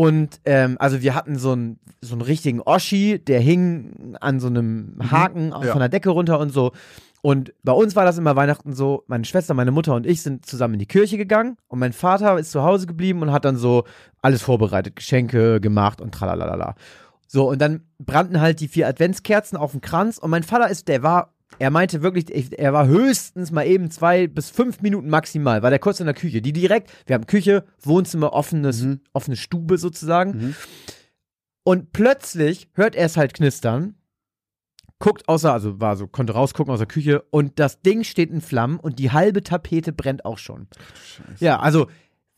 und 0.00 0.40
ähm, 0.46 0.76
also 0.78 1.02
wir 1.02 1.14
hatten 1.14 1.36
so 1.38 1.52
einen 1.52 1.78
so 2.00 2.14
einen 2.14 2.22
richtigen 2.22 2.62
Oschi, 2.62 3.18
der 3.18 3.40
hing 3.40 4.16
an 4.20 4.40
so 4.40 4.46
einem 4.46 4.96
Haken 5.10 5.52
auch 5.52 5.60
Mhm. 5.60 5.66
Ja. 5.66 5.72
von 5.72 5.80
der 5.80 5.88
Decke 5.90 6.08
runter 6.10 6.38
und 6.38 6.50
so. 6.52 6.72
Und 7.22 7.52
bei 7.62 7.72
uns 7.72 7.94
war 7.96 8.06
das 8.06 8.16
immer 8.16 8.34
Weihnachten 8.34 8.72
so, 8.72 9.04
meine 9.06 9.26
Schwester, 9.26 9.52
meine 9.52 9.70
Mutter 9.72 9.94
und 9.94 10.06
ich 10.06 10.22
sind 10.22 10.46
zusammen 10.46 10.74
in 10.74 10.80
die 10.80 10.86
Kirche 10.86 11.18
gegangen 11.18 11.58
und 11.68 11.78
mein 11.78 11.92
Vater 11.92 12.38
ist 12.38 12.50
zu 12.50 12.62
Hause 12.62 12.86
geblieben 12.86 13.20
und 13.20 13.30
hat 13.30 13.44
dann 13.44 13.56
so 13.56 13.84
alles 14.22 14.40
vorbereitet, 14.40 14.96
Geschenke 14.96 15.60
gemacht 15.60 16.00
und 16.00 16.14
tralalala. 16.14 16.74
So, 17.26 17.50
und 17.50 17.60
dann 17.60 17.82
brannten 17.98 18.40
halt 18.40 18.60
die 18.60 18.68
vier 18.68 18.88
Adventskerzen 18.88 19.58
auf 19.58 19.72
dem 19.72 19.82
Kranz 19.82 20.16
und 20.16 20.30
mein 20.30 20.42
Vater 20.44 20.70
ist, 20.70 20.88
der 20.88 21.02
war, 21.02 21.34
er 21.58 21.70
meinte 21.70 22.02
wirklich, 22.02 22.30
ich- 22.30 22.58
er 22.58 22.72
war 22.72 22.86
höchstens 22.86 23.50
mal 23.50 23.66
eben 23.66 23.90
zwei 23.90 24.26
bis 24.26 24.50
fünf 24.50 24.80
Minuten 24.80 25.08
maximal, 25.10 25.62
war 25.62 25.70
der 25.70 25.78
kurz 25.78 26.00
in 26.00 26.06
der 26.06 26.14
Küche, 26.14 26.40
die 26.42 26.52
direkt, 26.52 26.90
wir 27.06 27.14
haben 27.14 27.26
Küche, 27.26 27.64
Wohnzimmer, 27.82 28.32
offenes, 28.32 28.82
Mhm. 28.82 29.00
offene 29.12 29.36
Stube 29.36 29.76
sozusagen. 29.78 30.30
Mhm. 30.38 30.54
Und 31.64 31.92
plötzlich 31.92 32.68
hört 32.74 32.94
er 32.96 33.04
es 33.06 33.16
halt 33.16 33.34
knistern, 33.34 33.94
guckt 34.98 35.28
außer, 35.28 35.52
also 35.52 35.80
war 35.80 35.96
so, 35.96 36.06
konnte 36.06 36.32
rausgucken 36.32 36.72
aus 36.72 36.78
der 36.80 36.88
Küche 36.88 37.22
und 37.30 37.58
das 37.58 37.80
Ding 37.82 38.04
steht 38.04 38.30
in 38.30 38.40
Flammen 38.40 38.78
und 38.78 38.98
die 38.98 39.10
halbe 39.12 39.42
Tapete 39.42 39.92
brennt 39.92 40.24
auch 40.24 40.38
schon. 40.38 40.68
Scheiße. 41.04 41.44
Ja, 41.44 41.58
also 41.60 41.88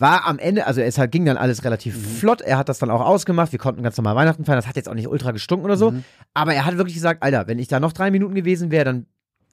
war 0.02 0.26
am 0.26 0.38
Ende, 0.38 0.66
also 0.66 0.82
es 0.82 1.00
ging 1.10 1.24
dann 1.24 1.38
alles 1.38 1.64
relativ 1.64 1.96
Mhm. 1.96 2.00
flott. 2.16 2.40
Er 2.42 2.58
hat 2.58 2.68
das 2.68 2.78
dann 2.78 2.90
auch 2.90 3.00
ausgemacht. 3.00 3.52
Wir 3.52 3.58
konnten 3.58 3.82
ganz 3.82 3.96
normal 3.96 4.14
Weihnachten 4.16 4.44
feiern. 4.44 4.58
Das 4.58 4.66
hat 4.66 4.76
jetzt 4.76 4.88
auch 4.90 4.94
nicht 4.94 5.08
ultra 5.08 5.30
gestunken 5.30 5.64
oder 5.64 5.78
so. 5.78 5.92
Mhm. 5.92 6.04
Aber 6.34 6.52
er 6.52 6.66
hat 6.66 6.76
wirklich 6.76 6.94
gesagt, 6.96 7.22
Alter, 7.22 7.46
wenn 7.46 7.58
ich 7.58 7.68
da 7.68 7.80
noch 7.80 7.92
drei 7.94 8.10
Minuten 8.10 8.34
gewesen 8.34 8.70
wäre, 8.70 8.84
dann, 8.84 9.06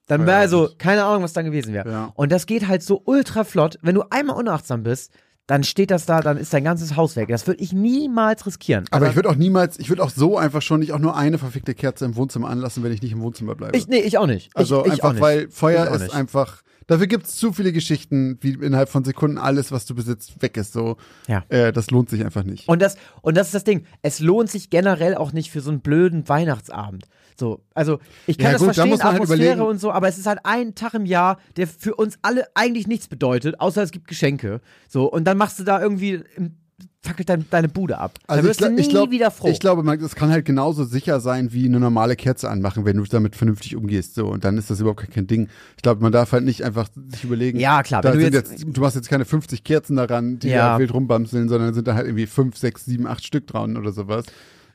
dann 0.08 0.26
wäre 0.26 0.38
also 0.40 0.70
keine 0.78 1.06
Ahnung, 1.06 1.24
was 1.24 1.32
dann 1.32 1.46
gewesen 1.46 1.74
wäre. 1.74 1.90
Ja. 1.90 2.12
Und 2.16 2.32
das 2.34 2.46
geht 2.48 2.68
halt 2.68 2.84
so 2.84 3.02
ultra 3.06 3.46
flott. 3.46 3.80
Wenn 3.82 3.96
du 3.96 4.04
einmal 4.10 4.36
unachtsam 4.36 4.84
bist, 4.84 5.14
dann 5.48 5.64
steht 5.64 5.90
das 5.90 6.06
da, 6.06 6.22
dann 6.22 6.38
ist 6.38 6.54
dein 6.54 6.64
ganzes 6.64 6.96
Haus 6.96 7.16
weg. 7.16 7.30
Das 7.30 7.48
würde 7.48 7.62
ich 7.64 7.74
niemals 7.74 8.46
riskieren. 8.46 8.86
Aber 8.92 9.06
Also, 9.06 9.10
ich 9.12 9.16
würde 9.16 9.30
auch 9.30 9.36
niemals, 9.36 9.80
ich 9.80 9.90
würde 9.90 10.04
auch 10.04 10.12
so 10.12 10.38
einfach 10.38 10.62
schon 10.62 10.80
nicht 10.82 10.92
auch 10.94 11.00
nur 11.00 11.16
eine 11.16 11.38
verfickte 11.40 11.74
Kerze 11.74 12.06
im 12.06 12.16
Wohnzimmer 12.16 12.50
anlassen, 12.50 12.84
wenn 12.84 12.92
ich 12.92 13.02
nicht 13.02 13.14
im 13.14 13.22
Wohnzimmer 13.22 13.56
bleibe. 13.56 13.76
ich, 13.78 13.88
nee, 13.88 13.98
ich 14.00 14.18
auch 14.20 14.28
nicht. 14.28 14.52
also 14.56 14.82
ich, 14.86 14.94
ich 14.94 15.04
einfach, 15.04 15.14
nicht. 15.14 15.22
weil 15.22 15.50
Feuer 15.50 15.88
ist 15.92 16.02
nicht. 16.04 16.14
einfach, 16.16 16.62
dafür 16.90 17.08
gibt 17.08 17.26
es 17.28 17.38
zu 17.38 17.54
viele 17.54 17.72
Geschichten, 17.72 18.38
wie 18.42 18.54
innerhalb 18.54 18.90
von 18.90 19.06
Sekunden 19.06 19.38
alles, 19.38 19.72
was 19.72 19.86
du 19.86 19.96
besitzt, 19.96 20.42
weg 20.42 20.58
ist. 20.58 20.74
So, 20.74 20.98
Ja. 21.28 21.46
äh, 21.48 21.72
das 21.72 21.90
lohnt 21.92 22.10
sich 22.10 22.26
einfach 22.26 22.44
nicht. 22.44 22.68
Und 22.68 22.82
das, 22.82 22.98
und 23.22 23.38
das 23.38 23.48
ist 23.48 23.56
das 23.56 23.64
Ding. 23.64 23.86
Es 24.02 24.20
lohnt 24.20 24.50
sich 24.50 24.70
generell 24.70 25.16
auch 25.16 25.32
nicht 25.32 25.52
für 25.52 25.62
so 25.62 25.70
einen 25.72 25.80
blöden 25.80 26.28
Weihnachtsabend. 26.28 27.06
So, 27.38 27.62
also 27.74 28.00
ich 28.28 28.38
kann 28.38 28.48
Ja, 28.48 28.52
das 28.54 28.60
gut, 28.62 28.76
verstehen, 28.76 28.92
halt 28.92 29.06
Atmosphäre 29.16 29.40
überlegen- 29.40 29.62
und 29.62 29.80
so, 29.80 29.92
aber 29.94 30.10
es 30.10 30.18
ist 30.18 30.26
halt 30.26 30.40
ein 30.44 30.76
Tag 30.76 30.94
im 30.94 31.06
Jahr, 31.06 31.38
der 31.56 31.68
für 31.68 31.96
uns 31.96 32.18
alle 32.22 32.46
eigentlich 32.54 32.86
nichts 32.88 33.08
bedeutet, 33.08 33.62
außer 33.62 33.82
es 33.82 33.92
gibt 33.92 34.08
Geschenke. 34.10 34.60
So, 34.90 35.10
und 35.10 35.24
dann 35.24 35.38
machst 35.38 35.58
du 35.60 35.64
da 35.64 35.82
irgendwie, 35.82 36.22
im- 36.36 36.58
fackelt 37.02 37.30
dein, 37.30 37.46
deine 37.50 37.70
Bude 37.70 37.98
ab. 37.98 38.20
Also 38.28 38.42
dann 38.42 38.50
wirst 38.50 38.62
ich, 38.62 38.68
du 38.68 38.74
nie 38.74 38.82
ich 38.82 38.90
glaub, 38.90 39.12
wieder 39.12 39.32
froh. 39.32 39.48
Ich 39.48 39.60
glaube, 39.60 39.84
man, 39.84 40.00
das 40.00 40.16
kann 40.16 40.30
halt 40.32 40.46
genauso 40.46 40.84
sicher 40.84 41.20
sein 41.20 41.54
wie 41.54 41.66
eine 41.66 41.80
normale 41.80 42.16
Kerze 42.16 42.50
anmachen, 42.50 42.86
wenn 42.86 42.98
du 42.98 43.04
damit 43.04 43.36
vernünftig 43.36 43.76
umgehst. 43.76 44.16
So, 44.16 44.28
und 44.28 44.44
dann 44.44 44.58
ist 44.58 44.70
das 44.70 44.80
überhaupt 44.82 45.10
kein 45.12 45.28
Ding. 45.28 45.48
Ich 45.78 45.82
glaube, 45.82 46.02
man 46.02 46.12
darf 46.12 46.32
halt 46.32 46.44
nicht 46.44 46.64
einfach 46.64 46.90
sich 47.10 47.24
überlegen. 47.24 47.60
Ja, 47.60 47.84
klar, 47.84 48.02
Da 48.02 48.12
du 48.12 48.20
sind 48.20 48.34
jetzt- 48.34 48.52
jetzt, 48.52 48.66
du 48.68 48.82
machst 48.82 48.96
jetzt 48.96 49.10
keine 49.10 49.26
50 49.26 49.64
Kerzen 49.64 49.96
daran, 49.96 50.40
die 50.40 50.50
Ja. 50.50 50.74
da 50.74 50.80
wild 50.80 50.94
rumbamseln, 50.94 51.48
sondern 51.50 51.74
sind 51.74 51.88
da 51.88 51.96
halt 51.96 52.06
irgendwie 52.08 52.26
5, 52.28 52.58
6, 52.58 52.86
7, 52.86 53.08
8 53.08 53.24
Stück 53.26 53.48
dran 53.48 53.78
oder 53.78 53.92
sowas. 53.92 54.26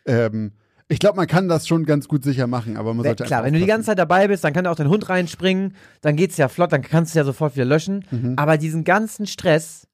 Ähm, 0.07 0.53
ich 0.89 0.99
glaube, 0.99 1.17
man 1.17 1.27
kann 1.27 1.49
das 1.49 1.67
schon 1.67 1.87
ganz 1.87 2.09
gut 2.09 2.25
sicher 2.25 2.47
machen, 2.47 2.77
aber 2.77 2.93
man 2.93 3.05
sollte 3.05 3.25
Klar, 3.25 3.43
wenn 3.43 3.55
du 3.55 3.59
die 3.59 3.65
ganze 3.67 3.87
Zeit 3.87 3.99
dabei 3.99 4.29
bist, 4.29 4.45
dann 4.45 4.53
kann 4.53 4.65
da 4.65 4.71
auch 4.71 4.77
dein 4.77 4.89
Hund 4.91 5.09
reinspringen, 5.09 5.75
dann 6.03 6.15
geht's 6.15 6.37
ja 6.37 6.49
flott, 6.49 6.73
dann 6.73 6.83
kannst 6.83 7.15
du 7.15 7.19
ja 7.19 7.25
sofort 7.25 7.55
wieder 7.57 7.65
löschen. 7.65 8.05
Mhm. 8.11 8.35
Aber 8.37 8.59
diesen 8.59 8.85
ganzen 8.85 9.27
Stress, 9.27 9.87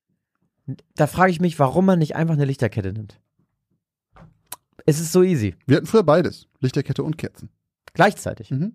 da 0.96 1.06
frage 1.06 1.30
ich 1.33 1.40
mich, 1.40 1.59
warum 1.59 1.87
man 1.87 1.98
nicht 1.98 2.16
einfach 2.16 2.35
eine 2.35 2.44
Lichterkette 2.44 2.92
nimmt. 2.92 3.20
Es 4.87 4.98
ist 5.00 5.12
so 5.12 5.22
easy. 5.22 5.54
Wir 5.66 5.76
hatten 5.76 5.87
früher 5.87 6.02
beides. 6.02 6.46
Lichterkette 6.61 7.02
und 7.02 7.18
Kerzen. 7.18 7.48
Gleichzeitig. 7.94 8.50
Mhm. 8.50 8.72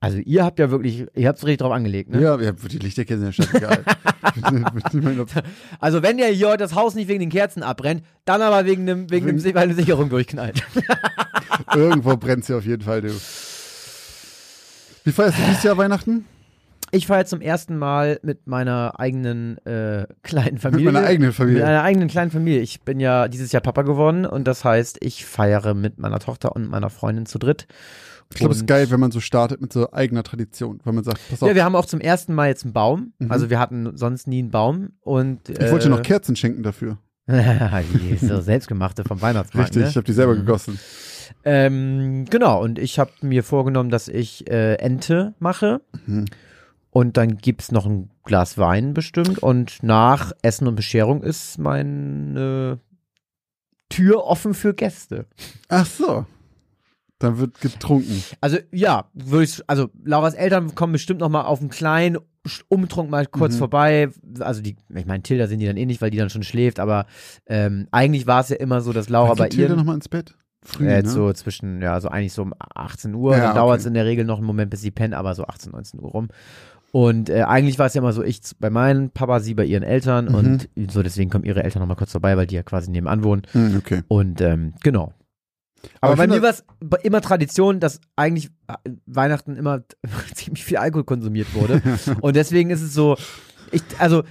Also 0.00 0.18
ihr 0.18 0.44
habt 0.44 0.58
ja 0.60 0.70
wirklich, 0.70 1.06
ihr 1.14 1.28
habt 1.28 1.38
es 1.38 1.44
richtig 1.44 1.58
drauf 1.58 1.72
angelegt, 1.72 2.10
ne? 2.10 2.20
Ja, 2.20 2.40
ja, 2.40 2.52
die 2.52 2.78
Lichterkette 2.78 3.32
sind 3.32 3.52
ja 3.60 3.80
meine, 4.92 5.22
ob- 5.22 5.30
Also 5.80 6.02
wenn 6.02 6.18
ihr 6.18 6.28
hier 6.28 6.48
heute 6.48 6.58
das 6.58 6.74
Haus 6.76 6.94
nicht 6.94 7.08
wegen 7.08 7.18
den 7.20 7.30
Kerzen 7.30 7.62
abbrennt, 7.64 8.04
dann 8.24 8.40
aber 8.40 8.64
wegen 8.64 8.86
dem, 8.86 9.10
wegen 9.10 9.26
dem, 9.26 9.42
weil 9.42 9.56
eine 9.64 9.74
Sicherung 9.74 10.08
durchknallt. 10.08 10.62
Irgendwo 11.74 12.16
brennt 12.16 12.44
sie 12.44 12.54
auf 12.54 12.64
jeden 12.64 12.82
Fall, 12.82 13.00
du. 13.02 13.08
Wie 15.04 15.12
feierst 15.12 15.38
du 15.38 15.42
dieses 15.48 15.62
Jahr 15.64 15.76
Weihnachten? 15.76 16.24
Ich 16.90 17.06
feiere 17.06 17.26
zum 17.26 17.40
ersten 17.40 17.76
Mal 17.76 18.18
mit 18.22 18.46
meiner 18.46 18.98
eigenen 18.98 19.58
äh, 19.66 20.06
kleinen 20.22 20.54
Mit 20.54 20.62
Familie. 20.62 20.92
meiner 20.92 21.06
eigenen 21.06 21.28
Mit 21.28 21.36
Familie. 21.36 21.66
einer 21.66 21.82
eigenen 21.82 22.08
kleinen 22.08 22.30
Familie. 22.30 22.60
Ich 22.60 22.82
bin 22.82 23.00
ja 23.00 23.28
dieses 23.28 23.52
Jahr 23.52 23.60
Papa 23.62 23.82
geworden 23.82 24.24
und 24.26 24.46
das 24.46 24.64
heißt, 24.64 24.98
ich 25.00 25.24
feiere 25.26 25.74
mit 25.74 25.98
meiner 25.98 26.18
Tochter 26.18 26.54
und 26.54 26.68
meiner 26.68 26.90
Freundin 26.90 27.26
zu 27.26 27.38
dritt. 27.38 27.66
Ich 28.30 28.36
glaube, 28.40 28.52
es 28.52 28.60
ist 28.60 28.66
geil, 28.66 28.90
wenn 28.90 29.00
man 29.00 29.10
so 29.10 29.20
startet 29.20 29.62
mit 29.62 29.72
so 29.72 29.90
eigener 29.92 30.22
Tradition, 30.22 30.80
weil 30.84 30.92
man 30.92 31.02
sagt, 31.02 31.18
pass 31.30 31.42
auf, 31.42 31.48
Ja, 31.48 31.54
wir 31.54 31.64
haben 31.64 31.74
auch 31.74 31.86
zum 31.86 32.00
ersten 32.00 32.34
Mal 32.34 32.48
jetzt 32.48 32.64
einen 32.64 32.74
Baum. 32.74 33.14
Mhm. 33.18 33.30
Also 33.32 33.48
wir 33.48 33.58
hatten 33.58 33.96
sonst 33.96 34.26
nie 34.26 34.40
einen 34.40 34.50
Baum. 34.50 34.90
Und, 35.00 35.48
ich 35.48 35.70
wollte 35.70 35.88
noch 35.88 36.02
Kerzen 36.02 36.36
schenken 36.36 36.62
dafür. 36.62 36.98
so 38.20 38.40
selbstgemachte 38.42 39.04
vom 39.04 39.20
Weihnachtsmarkt. 39.22 39.68
Richtig, 39.70 39.82
ne? 39.82 39.88
ich 39.88 39.96
habe 39.96 40.04
die 40.04 40.12
selber 40.12 40.34
Mhm. 40.34 40.38
gegossen. 40.40 40.78
Ähm, 41.44 42.24
genau, 42.28 42.62
und 42.62 42.78
ich 42.78 42.98
habe 42.98 43.10
mir 43.22 43.42
vorgenommen, 43.42 43.90
dass 43.90 44.08
ich 44.08 44.50
äh, 44.50 44.74
Ente 44.74 45.34
mache. 45.38 45.80
Mhm. 46.06 46.26
Und 46.90 47.16
dann 47.16 47.36
gibt's 47.36 47.70
noch 47.70 47.86
ein 47.86 48.10
Glas 48.24 48.56
Wein 48.58 48.94
bestimmt. 48.94 49.38
Und 49.40 49.82
nach 49.82 50.32
Essen 50.42 50.66
und 50.66 50.74
Bescherung 50.76 51.22
ist 51.22 51.58
meine 51.58 52.80
Tür 53.88 54.24
offen 54.24 54.54
für 54.54 54.74
Gäste. 54.74 55.26
Ach 55.68 55.86
so. 55.86 56.26
Dann 57.18 57.38
wird 57.38 57.60
getrunken. 57.60 58.22
Also 58.40 58.58
ja, 58.70 59.06
würde 59.12 59.44
ich, 59.44 59.60
also 59.66 59.90
Lauras 60.04 60.34
Eltern 60.34 60.74
kommen 60.74 60.92
bestimmt 60.92 61.20
noch 61.20 61.28
mal 61.28 61.42
auf 61.42 61.60
einen 61.60 61.68
kleinen 61.70 62.18
Umtrunk 62.68 63.10
mal 63.10 63.26
kurz 63.26 63.54
Mhm. 63.54 63.58
vorbei. 63.58 64.08
Also 64.38 64.62
die, 64.62 64.76
ich 64.94 65.06
meine, 65.06 65.22
Tilda 65.22 65.48
sind 65.48 65.58
die 65.58 65.66
dann 65.66 65.76
eh 65.76 65.84
nicht, 65.84 66.00
weil 66.00 66.10
die 66.10 66.16
dann 66.18 66.30
schon 66.30 66.44
schläft. 66.44 66.78
Aber 66.78 67.06
ähm, 67.46 67.88
eigentlich 67.90 68.26
war 68.26 68.40
es 68.40 68.50
ja 68.50 68.56
immer 68.56 68.80
so, 68.80 68.92
dass 68.92 69.08
Laura 69.08 69.34
bei 69.34 69.48
Tilda 69.48 69.74
ihr 69.74 69.76
noch 69.76 69.84
mal 69.84 69.94
ins 69.94 70.08
Bett? 70.08 70.36
Früh, 70.62 70.88
äh, 70.88 71.02
ne? 71.02 71.08
so 71.08 71.32
zwischen, 71.32 71.82
ja, 71.82 72.00
so 72.00 72.08
eigentlich 72.08 72.32
so 72.32 72.42
um 72.42 72.54
18 72.58 73.14
Uhr. 73.14 73.36
Ja, 73.36 73.46
dann 73.48 73.56
dauert 73.56 73.78
es 73.80 73.84
okay. 73.84 73.88
in 73.88 73.94
der 73.94 74.04
Regel 74.06 74.24
noch 74.24 74.38
einen 74.38 74.46
Moment, 74.46 74.70
bis 74.70 74.80
sie 74.80 74.90
pennt, 74.90 75.14
aber 75.14 75.34
so 75.34 75.44
18, 75.44 75.72
19 75.72 76.00
Uhr 76.00 76.10
rum. 76.10 76.28
Und 76.92 77.28
äh, 77.28 77.42
eigentlich 77.42 77.78
war 77.78 77.86
es 77.86 77.94
ja 77.94 78.00
immer 78.00 78.12
so, 78.12 78.22
ich 78.22 78.40
bei 78.58 78.70
meinen 78.70 79.10
Papa, 79.10 79.40
sie 79.40 79.54
bei 79.54 79.64
ihren 79.64 79.82
Eltern 79.82 80.26
Mhm. 80.26 80.34
und 80.34 80.68
so 80.90 81.02
deswegen 81.02 81.30
kommen 81.30 81.44
ihre 81.44 81.62
Eltern 81.62 81.80
noch 81.80 81.86
mal 81.88 81.96
kurz 81.96 82.12
vorbei, 82.12 82.36
weil 82.36 82.46
die 82.46 82.54
ja 82.54 82.62
quasi 82.62 82.90
nebenan 82.90 83.22
wohnen. 83.24 83.42
Hm, 83.52 83.76
okay. 83.76 84.02
Und 84.08 84.40
ähm, 84.40 84.74
genau. 84.82 85.12
Aber 86.00 86.14
Aber, 86.14 86.16
bei 86.16 86.26
mir 86.26 86.42
war 86.42 86.50
es 86.50 86.64
immer 87.02 87.20
Tradition, 87.20 87.78
dass 87.78 88.00
eigentlich 88.16 88.50
äh, 88.68 88.90
Weihnachten 89.06 89.56
immer 89.56 89.82
ziemlich 90.34 90.64
viel 90.64 90.78
Alkohol 90.78 91.04
konsumiert 91.04 91.54
wurde. 91.54 91.82
Und 92.20 92.36
deswegen 92.36 92.70
ist 92.70 92.82
es 92.82 92.94
so, 92.94 93.16
ich, 93.70 93.82
also 93.98 94.24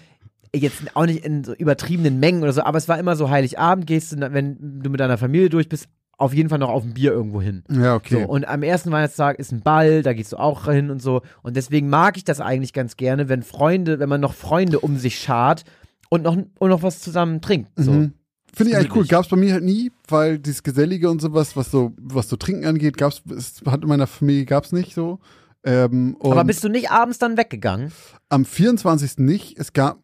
jetzt 0.54 0.82
auch 0.96 1.06
nicht 1.06 1.24
in 1.24 1.44
so 1.44 1.54
übertriebenen 1.54 2.20
Mengen 2.20 2.42
oder 2.42 2.54
so, 2.54 2.64
aber 2.64 2.78
es 2.78 2.88
war 2.90 2.98
immer 3.00 3.16
so 3.16 3.30
Heiligabend, 3.30 3.86
gehst 3.86 4.14
du, 4.14 4.34
wenn 4.34 4.82
du 4.82 4.90
mit 4.90 5.00
deiner 5.00 5.18
Familie 5.18 5.50
durch 5.50 5.70
bist, 5.70 5.88
auf 6.18 6.34
jeden 6.34 6.50
Fall 6.50 6.60
noch 6.60 6.70
auf 6.70 6.84
ein 6.84 6.94
Bier 6.94 7.12
irgendwo 7.12 7.42
hin. 7.42 7.64
Ja, 7.70 7.96
okay. 7.96 8.24
So, 8.24 8.28
und 8.28 8.48
am 8.48 8.64
ersten 8.64 8.92
Weihnachtstag 8.92 9.38
ist 9.40 9.52
ein 9.52 9.62
Ball, 9.62 10.02
da 10.02 10.14
gehst 10.14 10.34
du 10.34 10.38
auch 10.38 10.66
hin 10.66 10.90
und 10.90 11.02
so. 11.02 11.22
Und 11.44 11.56
deswegen 11.56 11.90
mag 11.90 12.18
ich 12.18 12.24
das 12.24 12.42
eigentlich 12.42 12.74
ganz 12.74 12.98
gerne, 12.98 13.30
wenn 13.30 13.44
Freunde, 13.44 14.00
wenn 14.00 14.10
man 14.10 14.22
noch 14.22 14.34
Freunde 14.34 14.80
um 14.80 14.98
sich 14.98 15.20
schart 15.20 15.64
und 16.10 16.24
noch, 16.24 16.36
und 16.36 16.70
noch 16.70 16.82
was 16.82 17.00
zusammen 17.02 17.42
trinkt. 17.42 17.70
So. 17.76 17.92
Mhm. 17.92 18.14
Finde 18.52 18.72
ich 18.72 18.78
eigentlich 18.78 18.90
cool. 18.90 18.94
gemütlich. 18.94 19.12
Gab's 19.12 19.28
bei 19.28 19.38
mir 19.38 19.54
halt 19.54 19.64
nie, 19.64 19.92
weil 20.08 20.40
dieses 20.40 20.64
Gesellige 20.64 21.12
und 21.12 21.22
sowas, 21.22 21.56
was 21.56 21.70
so, 21.70 21.94
was 22.02 22.28
so 22.30 22.36
Trinken 22.36 22.66
angeht, 22.66 22.98
gab's, 22.98 23.22
es 23.36 23.62
hat 23.68 23.84
in 23.84 23.88
meiner 23.88 24.08
Familie 24.08 24.46
gab's 24.46 24.72
nicht 24.72 24.96
so. 24.96 25.20
Ähm, 25.64 26.18
Aber 26.22 26.44
bist 26.46 26.64
du 26.64 26.70
nicht 26.70 26.90
abends 26.90 27.20
dann 27.20 27.38
weggegangen? 27.38 27.92
am 28.30 28.46
24. 28.46 29.20
nicht. 29.20 29.60
Es 29.60 29.74
gab, 29.74 30.00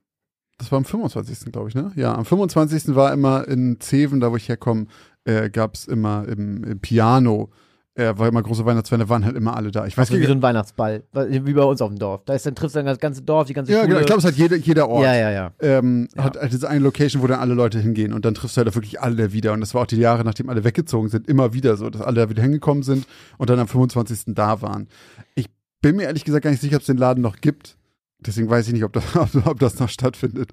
das 0.58 0.72
war 0.72 0.78
am 0.78 0.86
25. 0.86 1.52
glaube 1.52 1.70
ich, 1.70 1.76
ne? 1.76 1.92
Ja, 1.96 2.16
am 2.16 2.26
25. 2.26 2.96
war 2.96 3.12
immer 3.12 3.48
in 3.48 3.80
Zeven, 3.80 4.20
da 4.20 4.32
wo 4.32 4.36
ich 4.36 4.50
herkomme, 4.50 4.88
äh, 5.26 5.50
gab's 5.50 5.86
immer 5.86 6.26
im, 6.28 6.64
im 6.64 6.80
Piano 6.80 7.50
äh, 7.96 8.12
weil 8.18 8.30
immer 8.30 8.42
große 8.42 8.66
Weihnachtsfeste 8.66 9.08
waren 9.08 9.24
halt 9.24 9.36
immer 9.38 9.56
alle 9.56 9.70
da. 9.70 9.86
Ich 9.86 9.96
weiß 9.96 10.10
Also 10.10 10.20
wie 10.20 10.26
so 10.26 10.32
ein 10.32 10.42
Weihnachtsball, 10.42 11.04
wie 11.14 11.54
bei 11.54 11.62
uns 11.62 11.80
auf 11.80 11.90
dem 11.90 12.00
Dorf. 12.00 12.24
Da 12.26 12.34
ist 12.34 12.44
dann 12.44 12.56
triffst 12.56 12.76
du 12.76 12.80
dann 12.80 12.88
das 12.88 12.98
ganze 12.98 13.22
Dorf, 13.22 13.46
die 13.46 13.54
ganze 13.54 13.72
Ja, 13.72 13.82
Schule. 13.82 13.90
genau. 13.90 14.00
Ich 14.00 14.06
glaube, 14.08 14.20
es 14.20 14.26
hat 14.26 14.34
jeder, 14.34 14.56
jeder 14.56 14.90
Ort. 14.90 15.04
ja, 15.04 15.14
ja, 15.14 15.30
ja. 15.30 15.52
ähm, 15.60 16.08
Ja. 16.16 16.24
hat 16.24 16.38
halt 16.38 16.52
diese 16.52 16.68
eine 16.68 16.80
Location, 16.80 17.22
wo 17.22 17.28
dann 17.28 17.40
alle 17.40 17.54
Leute 17.54 17.80
hingehen 17.80 18.12
und 18.12 18.26
dann 18.26 18.34
triffst 18.34 18.58
du 18.58 18.62
halt 18.64 18.74
wirklich 18.74 19.00
alle 19.00 19.32
wieder. 19.32 19.54
Und 19.54 19.60
das 19.62 19.76
war 19.76 19.84
auch 19.84 19.86
die 19.86 19.98
Jahre, 19.98 20.24
nachdem 20.24 20.50
alle 20.50 20.64
weggezogen 20.64 21.10
sind, 21.10 21.28
immer 21.28 21.54
wieder 21.54 21.78
so, 21.78 21.88
dass 21.92 22.02
alle 22.02 22.22
da 22.22 22.30
wieder 22.32 22.42
hingekommen 22.42 22.82
sind 22.82 23.06
und 23.38 23.52
dann 23.52 23.60
am 23.60 23.68
25. 23.68 24.34
da 24.34 24.64
waren. 24.64 24.88
Ich 25.36 25.52
bin 25.84 25.96
mir 25.98 26.04
ehrlich 26.06 26.26
gesagt 26.26 26.44
gar 26.46 26.50
nicht 26.50 26.62
sicher, 26.62 26.78
ob 26.78 26.82
es 26.82 26.88
den 26.88 26.98
Laden 26.98 27.22
noch 27.22 27.42
gibt. 27.42 27.78
Deswegen 28.26 28.50
weiß 28.50 28.68
ich 28.68 28.74
nicht, 28.74 28.84
ob 28.84 28.94
das, 28.94 29.04
ob, 29.46 29.60
das 29.60 29.80
noch 29.80 29.90
stattfindet. 29.90 30.52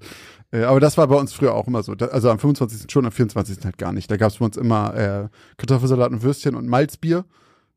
Äh, 0.51 0.63
aber 0.63 0.79
das 0.79 0.97
war 0.97 1.07
bei 1.07 1.15
uns 1.15 1.33
früher 1.33 1.53
auch 1.53 1.67
immer 1.67 1.83
so. 1.83 1.95
Da, 1.95 2.07
also 2.07 2.29
am 2.29 2.39
25. 2.39 2.91
schon, 2.91 3.05
am 3.05 3.11
24. 3.11 3.57
halt 3.63 3.77
gar 3.77 3.93
nicht. 3.93 4.09
Da 4.11 4.17
gab 4.17 4.31
es 4.31 4.37
bei 4.37 4.45
uns 4.45 4.57
immer 4.57 4.95
äh, 4.95 5.27
Kartoffelsalat 5.57 6.11
und 6.11 6.23
Würstchen 6.23 6.55
und 6.55 6.67
Malzbier. 6.67 7.25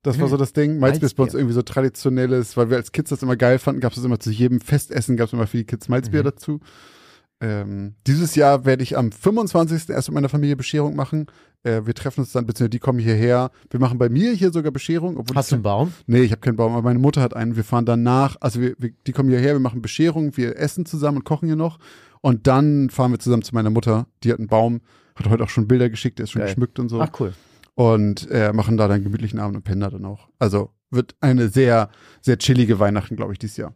Das 0.03 0.21
war 0.21 0.29
so 0.29 0.37
das 0.37 0.53
Ding. 0.53 0.79
Malzbier 0.81 1.07
ist 1.07 1.15
bei 1.15 1.23
uns 1.23 1.33
irgendwie 1.33 1.55
so 1.55 1.63
traditionelles, 1.63 2.59
weil 2.59 2.69
wir 2.69 2.77
als 2.77 2.93
Kids 2.93 3.09
das 3.09 3.23
immer 3.23 3.37
geil 3.37 3.59
fanden, 3.59 3.81
gab 3.81 3.97
es 3.97 4.05
immer 4.05 4.21
zu 4.21 4.31
jedem 4.31 4.61
Festessen, 4.61 5.17
gab 5.17 5.29
es 5.29 5.33
immer 5.33 5.47
für 5.47 5.57
die 5.57 5.65
Kids 5.65 5.89
Malzbier 5.89 6.21
Mhm. 6.21 6.25
dazu. 6.25 6.61
Ähm, 7.41 7.95
dieses 8.07 8.37
Jahr 8.37 8.65
werde 8.65 8.83
ich 8.83 8.97
am 8.97 9.13
25. 9.13 9.91
erst 9.91 10.09
mit 10.09 10.15
meiner 10.15 10.29
Familie 10.29 10.57
Bescherung 10.57 10.97
machen. 10.97 11.27
Äh, 11.63 11.83
wir 11.85 11.95
treffen 11.95 12.21
uns 12.21 12.33
dann, 12.33 12.47
beziehungsweise 12.47 12.71
die 12.71 12.79
kommen 12.79 12.99
hierher. 12.99 13.51
Wir 13.71 13.81
machen 13.81 13.99
bei 13.99 14.09
mir 14.09 14.33
hier 14.33 14.53
sogar 14.53 14.73
Bescherung. 14.73 15.17
Obwohl 15.17 15.37
Hast 15.37 15.51
du 15.51 15.57
einen 15.57 15.63
Baum? 15.63 15.93
Nee, 16.07 16.21
ich 16.21 16.31
habe 16.31 16.41
keinen 16.41 16.57
Baum, 16.57 16.73
aber 16.73 16.83
meine 16.83 16.99
Mutter 16.99 17.21
hat 17.21 17.35
einen. 17.35 17.57
Wir 17.57 17.65
fahren 17.65 17.87
danach, 17.87 18.37
also 18.41 18.61
wir, 18.61 18.75
wir, 18.79 18.93
die 19.07 19.13
kommen 19.13 19.29
hierher, 19.29 19.55
wir 19.55 19.61
machen 19.61 19.83
Bescherung, 19.83 20.37
wir 20.37 20.57
essen 20.59 20.87
zusammen 20.87 21.19
und 21.19 21.25
kochen 21.25 21.47
hier 21.47 21.57
noch. 21.57 21.79
Und 22.21 22.47
dann 22.47 22.89
fahren 22.91 23.11
wir 23.11 23.19
zusammen 23.19 23.43
zu 23.43 23.55
meiner 23.55 23.71
Mutter. 23.71 24.07
Die 24.23 24.33
hat 24.33 24.39
einen 24.39 24.49
Baum, 24.49 24.81
hat 25.15 25.29
heute 25.29 25.45
auch 25.45 25.51
schon 25.51 25.69
Bilder 25.69 25.91
geschickt, 25.91 26.19
der 26.19 26.25
ist 26.25 26.31
schon 26.31 26.41
Geil. 26.41 26.51
geschmückt 26.51 26.79
und 26.79 26.89
so. 26.89 27.01
Ach 27.01 27.11
cool. 27.21 27.35
Und 27.75 28.31
äh, 28.31 28.53
machen 28.53 28.77
da 28.77 28.89
dann 28.89 29.03
gemütlichen 29.03 29.41
Abend 29.41 29.57
und 29.57 29.65
pennen 29.65 29.81
da 29.81 29.91
dann 29.91 30.05
auch. 30.05 30.29
Also 30.39 30.71
wird 30.91 31.17
eine 31.21 31.49
sehr, 31.49 31.91
sehr 32.23 32.39
chillige 32.39 32.79
Weihnachten, 32.79 33.17
glaube 33.17 33.33
ich, 33.33 33.39
dieses 33.39 33.57
Jahr. 33.57 33.75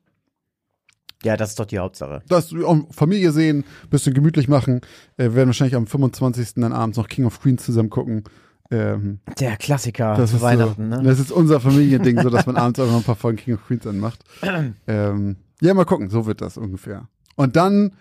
Ja, 1.25 1.37
das 1.37 1.51
ist 1.51 1.61
doch 1.61 1.67
die 1.67 1.79
Hauptsache. 1.79 2.23
Das 2.29 2.55
Familie 2.91 3.33
sehen, 3.33 3.65
bisschen 3.91 4.15
gemütlich 4.15 4.49
machen. 4.49 4.81
Äh, 5.17 5.25
wir 5.25 5.35
werden 5.37 5.49
wahrscheinlich 5.49 5.75
am 5.75 5.87
25. 5.87 6.55
dann 6.55 6.73
abends 6.73 6.97
noch 6.97 7.09
King 7.09 7.25
of 7.27 7.41
Queens 7.41 7.65
zusammen 7.65 7.91
gucken. 7.91 8.25
Ähm, 8.71 9.21
Der 9.41 9.57
Klassiker 9.57 10.15
das 10.15 10.33
ist 10.33 10.43
Weihnachten, 10.43 10.91
so, 10.91 10.99
ne? 10.99 11.03
Das 11.03 11.19
ist 11.19 11.33
unser 11.33 11.59
Familiending, 11.59 12.21
so 12.23 12.29
dass 12.29 12.47
man 12.47 12.57
abends 12.57 12.79
auch 12.79 12.87
noch 12.87 12.99
ein 12.99 13.03
paar 13.03 13.17
Folgen 13.17 13.39
King 13.39 13.55
of 13.55 13.67
Queens 13.67 13.87
anmacht. 13.87 14.23
ähm, 14.87 15.37
ja, 15.61 15.75
mal 15.75 15.85
gucken, 15.85 16.11
so 16.11 16.27
wird 16.27 16.41
das 16.41 16.57
ungefähr. 16.57 17.09
Und 17.35 17.57
dann 17.57 17.93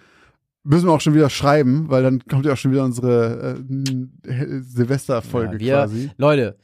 müssen 0.63 0.87
wir 0.87 0.91
auch 0.91 1.01
schon 1.01 1.13
wieder 1.13 1.29
schreiben, 1.29 1.89
weil 1.89 2.03
dann 2.03 2.23
kommt 2.27 2.45
ja 2.45 2.53
auch 2.53 2.57
schon 2.57 2.71
wieder 2.71 2.83
unsere 2.83 3.57
äh, 4.25 4.61
Silvesterfolge 4.61 5.63
Ja, 5.63 5.85
quasi. 5.85 6.11
Leute, 6.17 6.57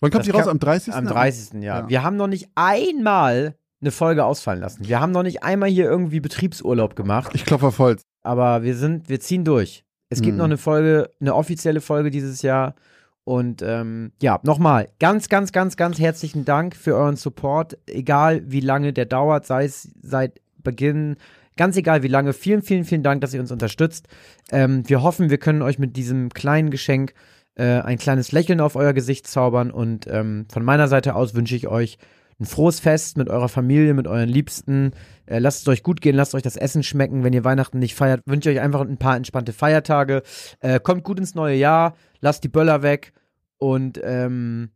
Wann 0.00 0.10
kommt 0.10 0.26
die 0.26 0.30
raus? 0.30 0.48
Am 0.48 0.58
30. 0.58 0.94
am 0.94 1.06
30. 1.06 1.62
Ja. 1.62 1.80
Ja. 1.80 1.88
Wir 1.88 2.02
haben 2.02 2.16
noch 2.16 2.26
nicht 2.26 2.48
einmal 2.56 3.54
eine 3.82 3.90
Folge 3.90 4.24
ausfallen 4.24 4.60
lassen. 4.60 4.88
Wir 4.88 5.00
haben 5.00 5.12
noch 5.12 5.22
nicht 5.24 5.42
einmal 5.42 5.68
hier 5.68 5.84
irgendwie 5.84 6.20
Betriebsurlaub 6.20 6.96
gemacht, 6.96 7.32
Ich 7.34 7.44
klopfe 7.44 7.66
auf 7.66 7.78
Holz. 7.78 8.02
aber 8.22 8.62
wir 8.62 8.74
sind, 8.76 9.08
wir 9.08 9.20
ziehen 9.20 9.44
durch. 9.44 9.84
Es 10.08 10.20
gibt 10.22 10.32
Mhm. 10.34 10.38
noch 10.38 10.44
eine 10.46 10.58
Folge, 10.58 11.10
eine 11.20 11.34
offizielle 11.34 11.80
Folge 11.80 12.10
dieses 12.10 12.42
Jahr. 12.42 12.74
Und 13.24 13.62
ähm, 13.62 14.12
ja, 14.20 14.40
nochmal, 14.42 14.88
ganz, 14.98 15.28
ganz, 15.28 15.52
ganz, 15.52 15.76
ganz 15.76 15.98
herzlichen 16.00 16.44
Dank 16.44 16.74
für 16.74 16.96
euren 16.96 17.16
Support. 17.16 17.78
Egal 17.86 18.42
wie 18.50 18.60
lange 18.60 18.92
der 18.92 19.06
dauert, 19.06 19.46
sei 19.46 19.64
es 19.64 19.90
seit 20.02 20.40
Beginn, 20.58 21.16
ganz 21.56 21.76
egal 21.76 22.02
wie 22.02 22.08
lange. 22.08 22.32
Vielen, 22.32 22.62
vielen, 22.62 22.84
vielen 22.84 23.02
Dank, 23.04 23.20
dass 23.20 23.32
ihr 23.32 23.40
uns 23.40 23.52
unterstützt. 23.52 24.06
Ähm, 24.50 24.82
wir 24.88 25.02
hoffen, 25.02 25.30
wir 25.30 25.38
können 25.38 25.62
euch 25.62 25.78
mit 25.78 25.96
diesem 25.96 26.30
kleinen 26.30 26.70
Geschenk 26.70 27.14
äh, 27.54 27.80
ein 27.80 27.98
kleines 27.98 28.32
Lächeln 28.32 28.60
auf 28.60 28.74
euer 28.76 28.92
Gesicht 28.92 29.26
zaubern. 29.28 29.70
Und 29.70 30.06
ähm, 30.08 30.46
von 30.52 30.64
meiner 30.64 30.88
Seite 30.88 31.14
aus 31.14 31.34
wünsche 31.34 31.54
ich 31.56 31.68
euch 31.68 31.98
ein 32.42 32.46
frohes 32.46 32.80
Fest 32.80 33.16
mit 33.16 33.28
eurer 33.28 33.48
Familie, 33.48 33.94
mit 33.94 34.06
euren 34.06 34.28
Liebsten. 34.28 34.92
Äh, 35.26 35.38
lasst 35.38 35.62
es 35.62 35.68
euch 35.68 35.82
gut 35.82 36.00
gehen, 36.00 36.16
lasst 36.16 36.34
euch 36.34 36.42
das 36.42 36.56
Essen 36.56 36.82
schmecken. 36.82 37.24
Wenn 37.24 37.32
ihr 37.32 37.44
Weihnachten 37.44 37.78
nicht 37.78 37.94
feiert, 37.94 38.20
wünsche 38.26 38.50
ich 38.50 38.58
euch 38.58 38.62
einfach 38.62 38.80
ein 38.80 38.98
paar 38.98 39.16
entspannte 39.16 39.52
Feiertage. 39.52 40.22
Äh, 40.60 40.80
kommt 40.80 41.04
gut 41.04 41.18
ins 41.18 41.34
neue 41.34 41.56
Jahr, 41.56 41.94
lasst 42.20 42.44
die 42.44 42.48
Böller 42.48 42.82
weg 42.82 43.12
und 43.58 44.00
ähm, 44.02 44.70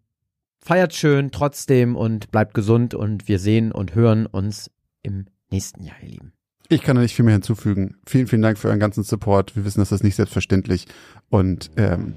feiert 0.61 0.95
schön 0.95 1.31
trotzdem 1.33 1.97
und 1.97 2.31
bleibt 2.31 2.55
gesund. 2.55 2.95
Und 2.95 3.29
wir 3.29 3.39
sehen 3.39 3.73
und 3.73 3.95
hören 3.95 4.27
uns 4.27 4.71
im 5.03 5.27
nächsten 5.51 5.83
Jahr, 5.83 5.97
ihr 6.03 6.11
Lieben. 6.11 6.33
Ich 6.69 6.83
kann 6.83 6.97
da 6.97 7.03
nicht 7.03 7.15
viel 7.15 7.25
mehr 7.25 7.35
hinzufügen. 7.35 7.97
Vielen, 8.07 8.27
vielen 8.27 8.43
Dank 8.43 8.59
für 8.59 8.69
euren 8.69 8.81
ganzen 8.81 9.05
Support. 9.05 9.55
Wir 9.55 9.65
wissen, 9.65 9.81
dass 9.81 9.91
das 9.91 10.03
nicht 10.03 10.17
selbstverständlich 10.17 10.87
und 11.29 11.71
ähm, 11.77 12.15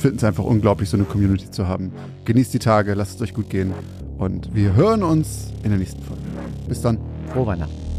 finden 0.00 0.16
es 0.16 0.24
einfach 0.24 0.44
unglaublich, 0.44 0.88
so 0.88 0.96
eine 0.96 1.04
Community 1.04 1.50
zu 1.50 1.68
haben. 1.68 1.92
Genießt 2.24 2.52
die 2.54 2.58
Tage, 2.58 2.94
lasst 2.94 3.16
es 3.16 3.22
euch 3.22 3.34
gut 3.34 3.50
gehen 3.50 3.72
und 4.18 4.54
wir 4.54 4.74
hören 4.74 5.02
uns 5.02 5.52
in 5.62 5.70
der 5.70 5.78
nächsten 5.78 6.02
Folge. 6.02 6.22
Bis 6.68 6.80
dann. 6.80 6.98
Frohe 7.32 7.46
Weihnachten. 7.46 7.89